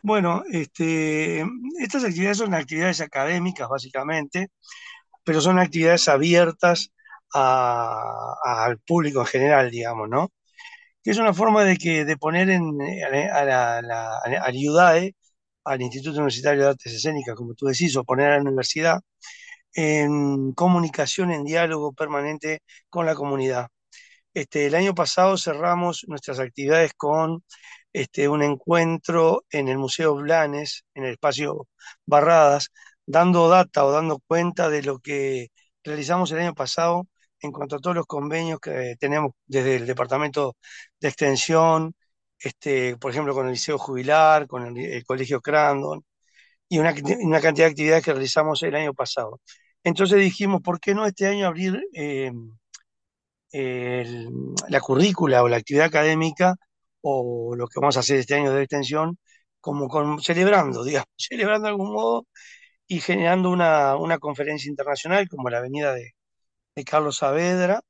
[0.01, 1.45] Bueno, este,
[1.79, 4.51] estas actividades son actividades académicas básicamente,
[5.23, 6.91] pero son actividades abiertas
[7.33, 10.29] al público en general, digamos, ¿no?
[11.03, 12.63] Que es una forma de, que, de poner en,
[13.31, 15.15] a, la, la, al IUDAE,
[15.65, 18.99] al Instituto Universitario de Artes Escénicas, como tú decís, o poner a la universidad
[19.73, 23.67] en comunicación, en diálogo permanente con la comunidad.
[24.33, 27.43] Este, el año pasado cerramos nuestras actividades con
[27.93, 31.67] este, un encuentro en el Museo Blanes, en el espacio
[32.05, 32.69] Barradas,
[33.05, 35.49] dando data o dando cuenta de lo que
[35.83, 37.07] realizamos el año pasado
[37.41, 40.57] en cuanto a todos los convenios que tenemos desde el Departamento
[40.99, 41.93] de Extensión,
[42.39, 46.03] este, por ejemplo, con el Liceo Jubilar, con el, Colegio Crandon,
[46.69, 49.41] y una, cantidad de actividades que realizamos el año pasado.
[49.83, 52.31] Entonces dijimos, ¿por qué no este año abrir eh,
[54.69, 56.55] la currícula o la actividad académica
[57.01, 59.17] o lo que vamos a hacer este año de extensión,
[59.61, 59.89] como
[60.21, 62.27] celebrando, digamos, celebrando de algún modo
[62.87, 66.13] y generando una, conferencia internacional como la venida de,
[66.83, 67.81] Carlos Saavedra,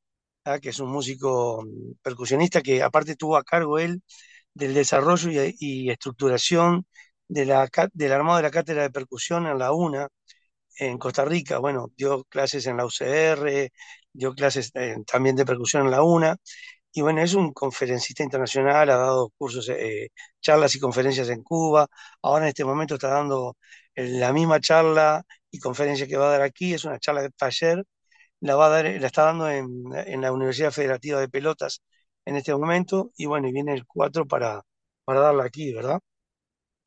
[0.45, 0.59] ¿ah?
[0.59, 4.01] que es un músico mm, percusionista que aparte tuvo a cargo él
[4.53, 5.29] del desarrollo
[5.59, 6.85] y, estructuración
[7.27, 10.07] del armado de la cátedra de percusión en la UNA,
[10.77, 11.59] en Costa Rica.
[11.59, 13.69] Bueno, dio clases en la UCR,
[14.13, 16.37] dio clases eh, también de percusión en la UNA,
[16.91, 20.09] y bueno, es un conferencista internacional, ha dado cursos, eh,
[20.41, 21.87] charlas y conferencias en Cuba.
[22.21, 23.57] Ahora en este momento está dando
[23.95, 27.83] la misma charla y conferencia que va a dar aquí, es una charla de taller,
[28.41, 31.81] la va a dar, la está dando en, la Universidad Federativa de Pelotas
[32.25, 34.61] en este momento, y bueno, y viene el 4 para,
[35.05, 35.99] para darla aquí, ¿verdad?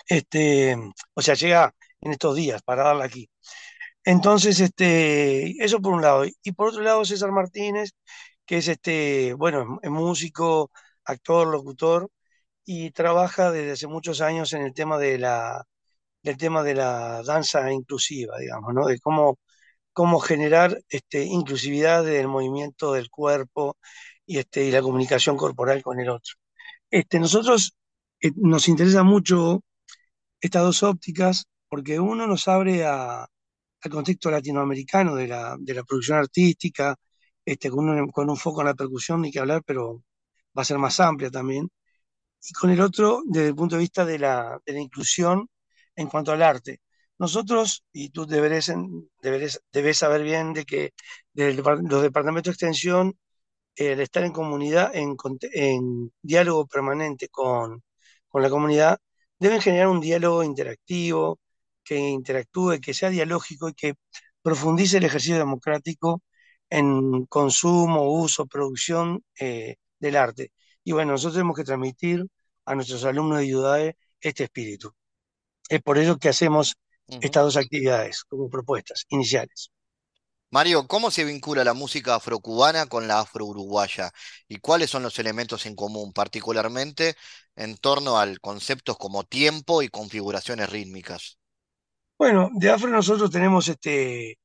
[0.06, 0.76] Este,
[1.14, 3.28] o sea, llega en estos días para darla aquí.
[4.04, 6.24] Entonces, este, eso por un lado.
[6.42, 7.92] Y por otro lado, César Martínez,
[8.46, 10.70] que es este, bueno, es músico,
[11.04, 12.10] actor, locutor,
[12.64, 15.64] y trabaja desde hace muchos años en el tema de la,
[16.22, 18.86] del tema de la danza inclusiva, digamos, ¿no?
[18.86, 19.38] De cómo,
[19.92, 23.76] cómo generar este, inclusividad del movimiento del cuerpo
[24.26, 26.34] y, este, y la comunicación corporal con el otro.
[26.90, 27.74] Este, nosotros
[28.20, 29.62] eh, nos interesa mucho
[30.40, 35.84] estas dos ópticas porque uno nos abre a, al contexto latinoamericano de la, de la
[35.84, 36.96] producción artística,
[37.44, 40.02] este, con, un, con un foco en la percusión, ni que hablar, pero
[40.56, 41.68] va a ser más amplia también.
[42.48, 45.48] Y con el otro, desde el punto de vista de la, de la inclusión
[45.96, 46.80] en cuanto al arte.
[47.22, 48.72] Nosotros, y tú deberes,
[49.22, 50.92] deberes, debes saber bien de que
[51.34, 53.16] los departamentos de extensión,
[53.76, 55.16] el estar en comunidad, en,
[55.52, 57.82] en diálogo permanente con,
[58.28, 58.98] con la comunidad,
[59.38, 61.40] deben generar un diálogo interactivo,
[61.84, 63.94] que interactúe, que sea dialógico y que
[64.42, 66.22] profundice el ejercicio democrático
[66.70, 70.52] en consumo, uso, producción eh, del arte.
[70.84, 72.26] Y bueno, nosotros tenemos que transmitir
[72.66, 74.92] a nuestros alumnos de IUDAE este espíritu.
[75.68, 76.76] Es por ello que hacemos
[77.20, 79.70] estas dos actividades como propuestas iniciales.
[80.50, 84.10] Mario, ¿cómo se vincula la música afrocubana con la afro-uruguaya?
[84.48, 87.14] ¿Y cuáles son los elementos en común, particularmente
[87.56, 91.38] en torno a conceptos como tiempo y configuraciones rítmicas?
[92.18, 94.38] Bueno, de afro nosotros tenemos este,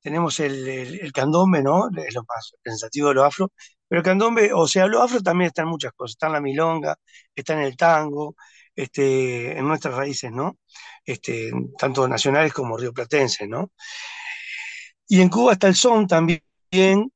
[0.00, 1.88] tenemos el, candombe, ¿no?
[1.96, 3.52] Es lo más pensativo de lo afro,
[3.88, 6.40] pero el candombe, o sea, lo afro también está en muchas cosas, está en la
[6.40, 6.96] milonga,
[7.34, 8.36] está en el tango,
[8.78, 10.58] este, en nuestras raíces, ¿no?
[11.04, 13.72] Este, tanto nacionales como rioplatenses, ¿no?
[15.08, 16.40] Y en Cuba está el son también,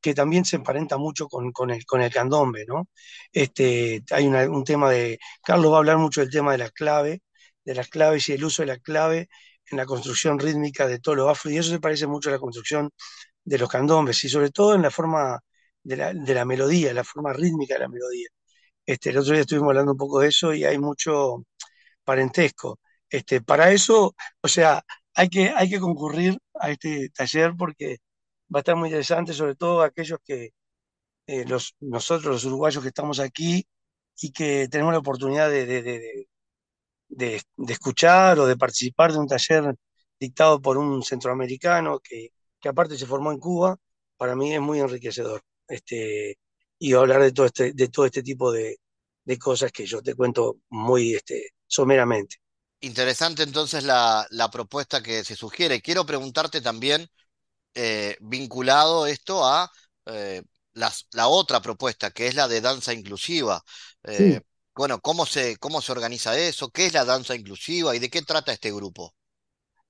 [0.01, 2.89] que también se emparenta mucho con, el, con el candombe, ¿no?
[3.33, 7.23] Este, hay un tema de, Carlos va a hablar mucho del tema de la clave,
[7.65, 9.29] de las claves y el uso de la clave
[9.71, 12.39] en la construcción rítmica de todo lo afro, y eso se parece mucho a la
[12.41, 12.91] construcción
[13.45, 15.41] de los candombes, y sobre todo en la forma
[15.85, 15.97] de
[16.35, 18.29] la, melodía, la forma rítmica de la melodía.
[18.87, 21.45] Este, el otro día estuvimos hablando un poco de eso y hay mucho
[22.05, 22.81] parentesco
[23.11, 24.83] Este, para eso, o sea,
[25.15, 27.99] hay que, hay que concurrir a este taller porque
[28.55, 30.51] va a estar muy interesante, sobre todo aquellos que
[31.27, 33.67] eh, los, nosotros, los uruguayos que estamos aquí
[34.21, 35.83] y que tenemos la oportunidad de, de,
[37.09, 39.75] de, escuchar o de participar de un taller
[40.19, 42.31] dictado por un centroamericano que,
[42.61, 43.77] que aparte se formó en Cuba,
[44.17, 45.43] para mí es muy enriquecedor.
[45.69, 46.37] Este,
[46.83, 48.79] y hablar de todo este, de todo este tipo de,
[49.25, 52.37] de cosas que yo te cuento muy este, someramente.
[52.81, 55.81] Interesante entonces la, la propuesta que se sugiere.
[55.81, 57.07] Quiero preguntarte también,
[57.75, 59.71] eh, vinculado esto a
[60.07, 60.43] eh,
[60.75, 63.63] las, la otra propuesta, que es la de danza inclusiva.
[64.05, 64.41] Eh,
[64.77, 66.71] bueno, ¿cómo se, ¿cómo se organiza eso?
[66.71, 69.15] ¿Qué es la danza inclusiva y de qué trata este grupo?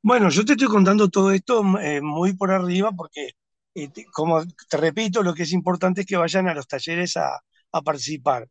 [0.02, 3.30] Bueno, yo te estoy contando todo esto muy por arriba porque,
[4.12, 7.40] como te repito, lo que es importante es que vayan a los talleres a,
[7.72, 8.48] a participar.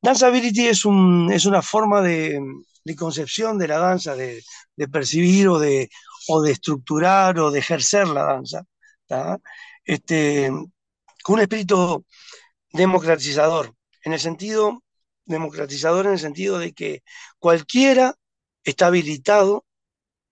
[0.00, 2.40] Danceability es, un, es una forma de,
[2.96, 4.42] concepción de la danza, de,
[4.90, 5.88] percibir o de,
[6.28, 8.64] o de estructurar o de ejercer la danza,
[9.84, 10.50] este,
[11.22, 12.04] con un espíritu
[12.72, 14.82] democratizador, en el sentido,
[15.24, 17.02] democratizador en el sentido de que
[17.38, 18.14] cualquiera
[18.64, 19.64] está habilitado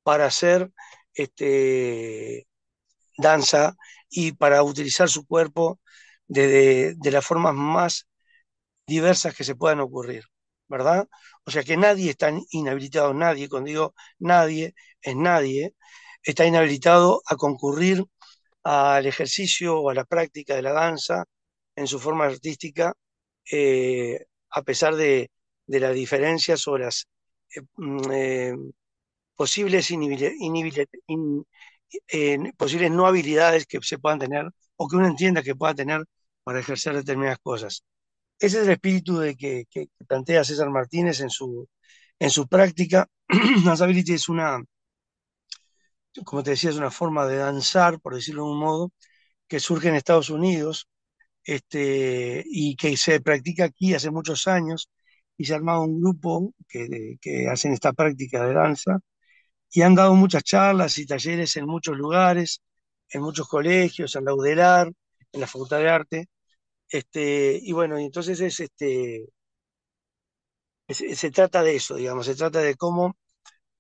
[0.03, 0.70] para hacer
[1.14, 2.47] este,
[3.17, 3.77] danza
[4.11, 5.81] y para utilizar su cuerpo
[6.29, 8.07] de, de las formas más
[8.87, 10.25] diversas que se puedan ocurrir,
[10.69, 11.09] ¿verdad?
[11.45, 15.75] O sea que nadie está inhabilitado, nadie, cuando digo nadie, es nadie,
[16.23, 18.05] está inhabilitado a concurrir
[18.65, 21.25] al ejercicio o a la práctica de la danza
[21.77, 22.95] en su forma artística,
[23.51, 25.31] eh, a pesar de,
[25.67, 27.07] las diferencias o las
[27.55, 28.55] eh, mm, eh,
[29.37, 29.91] posibles,
[32.57, 36.05] posibles no habilidades que se puedan tener o que uno entienda que pueda tener
[36.45, 37.84] para ejercer determinadas cosas.
[38.38, 39.66] Ese es el espíritu de que,
[40.09, 41.68] plantea César Martínez en su,
[42.18, 43.09] en su práctica.
[43.64, 44.62] Danceability es una,
[46.24, 48.92] como te decía, es una forma de danzar, por decirlo de un modo,
[49.49, 50.88] que surge en Estados Unidos
[51.45, 54.90] este, y que se practica aquí hace muchos años
[55.36, 59.01] y se ha armado un grupo que, que hacen esta práctica de danza
[59.75, 62.62] y han dado muchas charlas y talleres en muchos lugares,
[63.11, 64.89] en muchos colegios, en la UDELAR,
[65.33, 66.29] en la Facultad de Arte,
[66.89, 69.27] este, y bueno, entonces es este,
[70.89, 73.16] se trata de eso, digamos, se trata de cómo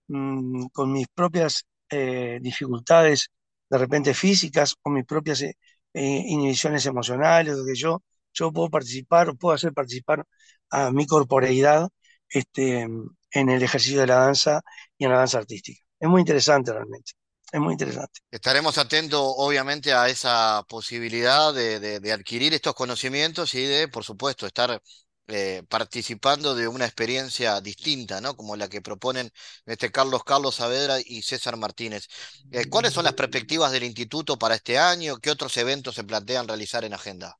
[0.08, 3.30] mm, con mis propias eh, dificultades
[3.70, 5.54] de repente físicas o mis propias eh,
[5.94, 8.02] inhibiciones emocionales, donde yo,
[8.34, 10.24] yo puedo participar o puedo hacer participar
[10.70, 11.88] a mi corporeidad
[12.28, 14.62] este, en el ejercicio de la danza
[14.98, 15.83] y en la danza artística.
[16.04, 17.12] Es muy interesante realmente
[17.54, 18.20] es muy interesante.
[18.32, 24.82] Estaremos atentos, obviamente, a esa posibilidad de, adquirir estos conocimientos y de, por supuesto, estar
[25.28, 28.36] eh, participando de una experiencia distinta, ¿no?
[28.36, 29.30] Como la que proponen
[29.66, 32.08] este Carlos Carlos Saavedra y César Martínez.
[32.50, 35.18] Eh, ¿Cuáles son las perspectivas del instituto para este año?
[35.18, 37.38] ¿Qué otros eventos se plantean realizar en agenda?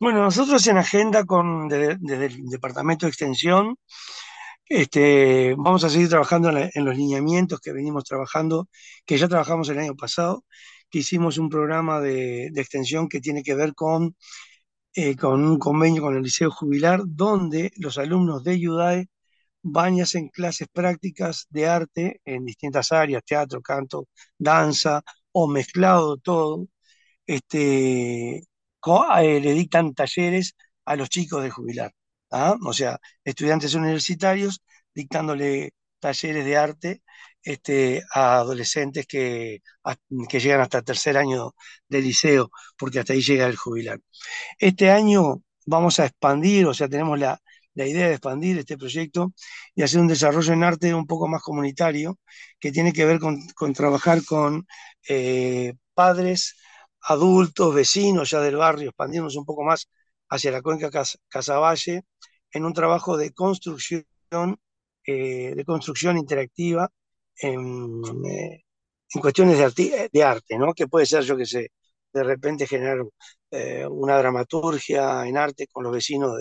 [0.00, 3.76] Bueno, nosotros en agenda con desde el Departamento de Extensión
[4.72, 8.68] este, vamos a seguir trabajando en, los lineamientos que venimos trabajando,
[9.04, 10.44] que ya trabajamos el año pasado,
[10.90, 14.16] que hicimos un programa de, extensión que tiene que ver con,
[14.94, 19.08] eh, con un convenio con el Liceo Jubilar, donde los alumnos de UDAE
[19.62, 24.08] van y hacen clases prácticas de arte en distintas áreas, teatro, canto,
[24.38, 25.02] danza
[25.32, 26.68] o mezclado todo.
[27.26, 31.92] Este, eh, le dictan talleres a los chicos de jubilar.
[32.32, 32.56] ¿Ah?
[32.64, 34.62] o sea, estudiantes universitarios
[34.94, 37.02] dictándole talleres de arte
[37.42, 39.60] este, a adolescentes que,
[40.28, 41.54] que llegan hasta el tercer año
[41.88, 44.00] de liceo, porque hasta ahí llega el jubilar.
[44.58, 47.40] Este año vamos a expandir, o sea, tenemos la,
[47.74, 49.32] idea de expandir este proyecto
[49.74, 52.18] y hacer un desarrollo en arte un poco más comunitario,
[52.60, 53.38] que tiene que ver con,
[53.74, 54.66] trabajar con
[55.08, 56.56] eh, padres,
[57.02, 59.88] adultos, vecinos ya del barrio, expandirnos un poco más
[60.32, 60.90] hacia la cuenca
[61.28, 62.02] Casaballe
[62.52, 64.04] en un trabajo de construcción,
[65.06, 66.88] eh, de construcción interactiva
[67.36, 68.02] en,
[69.20, 70.72] cuestiones de, de, arte, ¿no?
[70.74, 71.70] Que puede ser, yo que sé,
[72.12, 72.98] de repente generar
[73.50, 76.38] eh, una dramaturgia en arte con los vecinos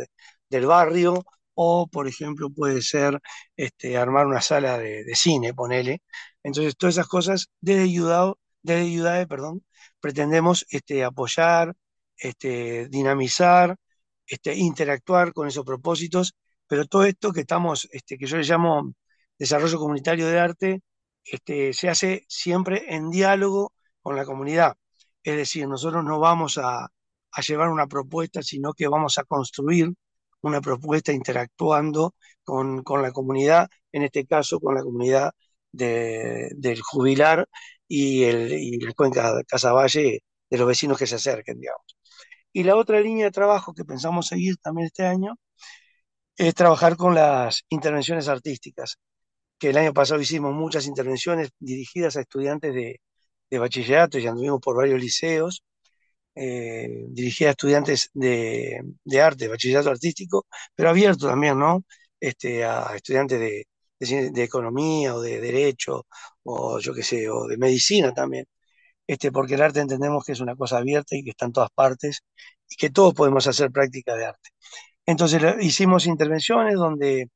[0.49, 3.19] del barrio, o por ejemplo puede ser
[3.57, 6.01] este, armar una sala de, cine, ponele.
[6.43, 9.63] Entonces, todas esas cosas desde Ayudado, desde perdón,
[9.99, 11.75] pretendemos este, apoyar,
[12.21, 13.75] este, dinamizar,
[14.27, 16.35] este, interactuar con esos propósitos,
[16.67, 18.93] pero todo esto que estamos, este, que yo le llamo
[19.37, 20.81] desarrollo comunitario de arte,
[21.73, 24.75] se hace siempre en diálogo con la comunidad.
[25.23, 26.87] Es decir, nosotros no vamos a,
[27.47, 29.93] llevar una propuesta, sino que vamos a construir
[30.41, 35.31] una propuesta interactuando con, la comunidad en este caso con la comunidad
[35.71, 37.47] del jubilar
[37.87, 42.00] y, el, y la cuenca Casaballe de los vecinos que se acerquen, digamos.
[42.53, 45.37] Y la otra línea de trabajo que pensamos seguir también este año
[46.37, 48.97] es trabajar con las intervenciones artísticas,
[49.59, 53.01] que el año pasado hicimos muchas intervenciones dirigidas a estudiantes de,
[53.59, 55.63] bachillerato y anduvimos por varios liceos,
[56.35, 58.81] eh, dirigidas a estudiantes de,
[59.21, 61.83] arte, de bachillerato artístico, pero abierto también, ¿no?
[62.19, 63.67] Este, a estudiantes de,
[64.31, 66.07] de, economía o de derecho
[66.43, 68.45] o yo qué sé, o de medicina también.
[69.11, 71.69] Este, porque el arte entendemos que es una cosa abierta y que está en todas
[71.71, 72.21] partes
[72.69, 74.49] y que todos podemos hacer práctica de arte.
[75.05, 77.29] Entonces hicimos intervenciones donde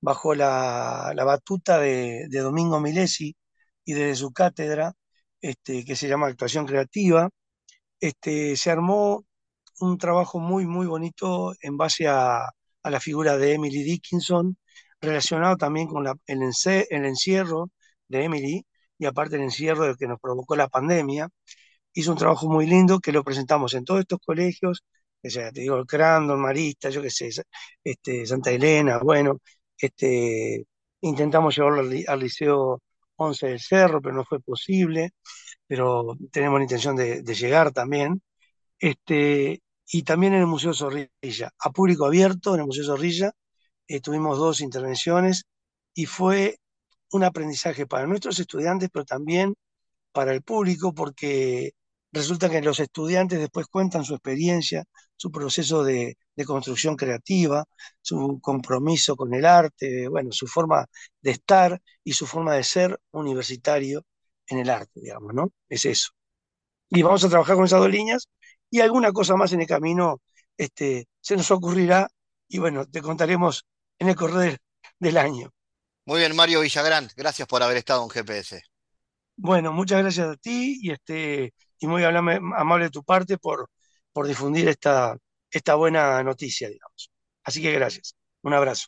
[0.00, 3.36] bajo la, batuta de, Domingo Milesi
[3.84, 4.92] y desde su cátedra,
[5.40, 7.28] este, que se llama Actuación Creativa,
[8.00, 9.24] este, se armó
[9.80, 12.48] un trabajo muy, muy bonito en base a,
[12.84, 14.56] la figura de Emily Dickinson,
[15.00, 17.70] relacionado también con el, el encierro
[18.08, 18.66] de Emily
[18.98, 21.28] y aparte el encierro que nos provocó la pandemia.
[21.94, 24.84] Hizo un trabajo muy lindo que lo presentamos en todos estos colegios,
[25.22, 27.30] que sea, te digo, el Crandon, Marista, yo qué sé,
[27.84, 29.38] este, Santa Elena, bueno,
[29.78, 30.66] este,
[31.00, 32.82] intentamos llevarlo al, Liceo
[33.16, 35.12] 11 del Cerro, pero no fue posible,
[35.66, 38.22] pero tenemos la intención de, llegar también.
[38.78, 43.32] Este, y también en el Museo Zorrilla, a público abierto en el Museo Zorrilla,
[43.88, 45.44] eh, tuvimos dos intervenciones
[45.94, 46.58] y fue
[47.12, 49.54] un aprendizaje para nuestros estudiantes, pero también
[50.12, 51.72] para el público, porque
[52.12, 54.84] resulta que los estudiantes después cuentan su experiencia,
[55.16, 57.64] su proceso de, construcción creativa,
[58.02, 60.86] su compromiso con el arte, bueno, su forma
[61.20, 64.04] de estar y su forma de ser universitario
[64.48, 65.52] en el arte, digamos, ¿no?
[65.68, 66.10] Es eso.
[66.90, 68.28] Y vamos a trabajar con esas dos líneas
[68.70, 70.20] y alguna cosa más en el camino
[70.56, 72.08] este, se nos ocurrirá
[72.48, 73.64] y bueno, te contaremos
[73.98, 74.58] en el correr
[74.98, 75.52] del año.
[76.06, 78.62] Muy bien, Mario Villagrán, gracias por haber estado en GPS.
[79.36, 83.70] Bueno, muchas gracias a ti y este y muy amable de tu parte por,
[84.12, 85.16] por difundir esta,
[85.50, 87.10] esta buena noticia, digamos.
[87.44, 88.16] Así que gracias.
[88.42, 88.86] Un abrazo.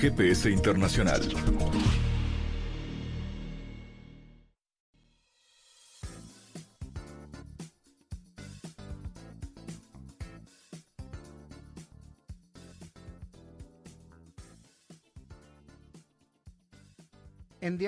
[0.00, 1.20] GPS internacional.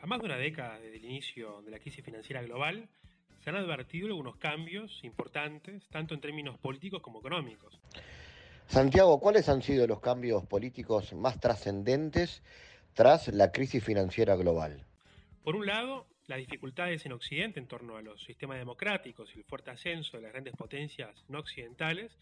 [0.00, 2.88] A más de una década desde el inicio de la crisis financiera global,
[3.42, 7.80] se han advertido algunos cambios importantes, tanto en términos políticos como económicos.
[8.68, 12.42] Santiago, ¿cuáles han sido los cambios políticos más trascendentes
[12.94, 14.84] tras la crisis financiera global?
[15.42, 19.44] Por un lado, las dificultades en Occidente en torno a los sistemas democráticos y el
[19.44, 22.12] fuerte ascenso de las grandes potencias no occidentales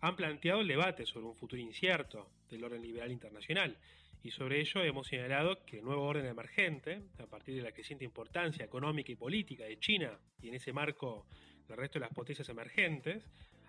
[0.00, 3.76] han planteado el debate sobre un futuro incierto del orden liberal internacional
[4.22, 8.04] y sobre ello hemos señalado que el nuevo orden emergente, a partir de la creciente
[8.04, 11.26] importancia económica y política de China y en ese marco
[11.68, 13.24] del resto de las potencias emergentes,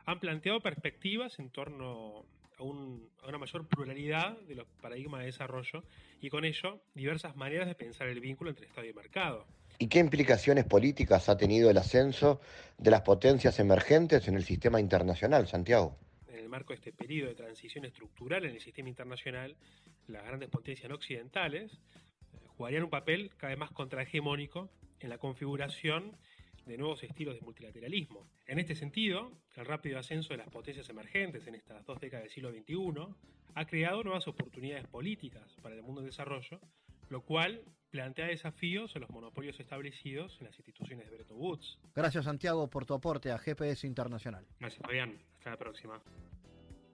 [0.05, 2.25] han planteado perspectivas en torno
[2.57, 5.83] a, una mayor pluralidad de los paradigmas de desarrollo
[6.19, 9.47] y con ello diversas maneras de pensar el vínculo entre Estado y mercado.
[9.79, 12.39] ¿Y qué implicaciones políticas ha tenido el ascenso
[12.77, 15.97] de las potencias emergentes en el sistema internacional, Santiago?
[16.51, 19.55] Marco de este periodo de transición estructural en el sistema internacional,
[20.07, 25.17] las grandes potencias no occidentales eh, jugarían un papel cada vez más contrahegemónico en la
[25.17, 26.15] configuración
[26.65, 28.27] de nuevos estilos de multilateralismo.
[28.45, 32.31] En este sentido, el rápido ascenso de las potencias emergentes en estas dos décadas del
[32.31, 33.15] siglo XXI
[33.55, 36.59] ha creado nuevas oportunidades políticas para el mundo en desarrollo,
[37.09, 41.79] lo cual plantea desafíos a los monopolios establecidos en las instituciones de Bretton Woods.
[41.93, 44.45] Gracias Santiago por tu aporte a GPS Internacional.
[44.59, 46.01] Gracias Fabián, hasta la próxima.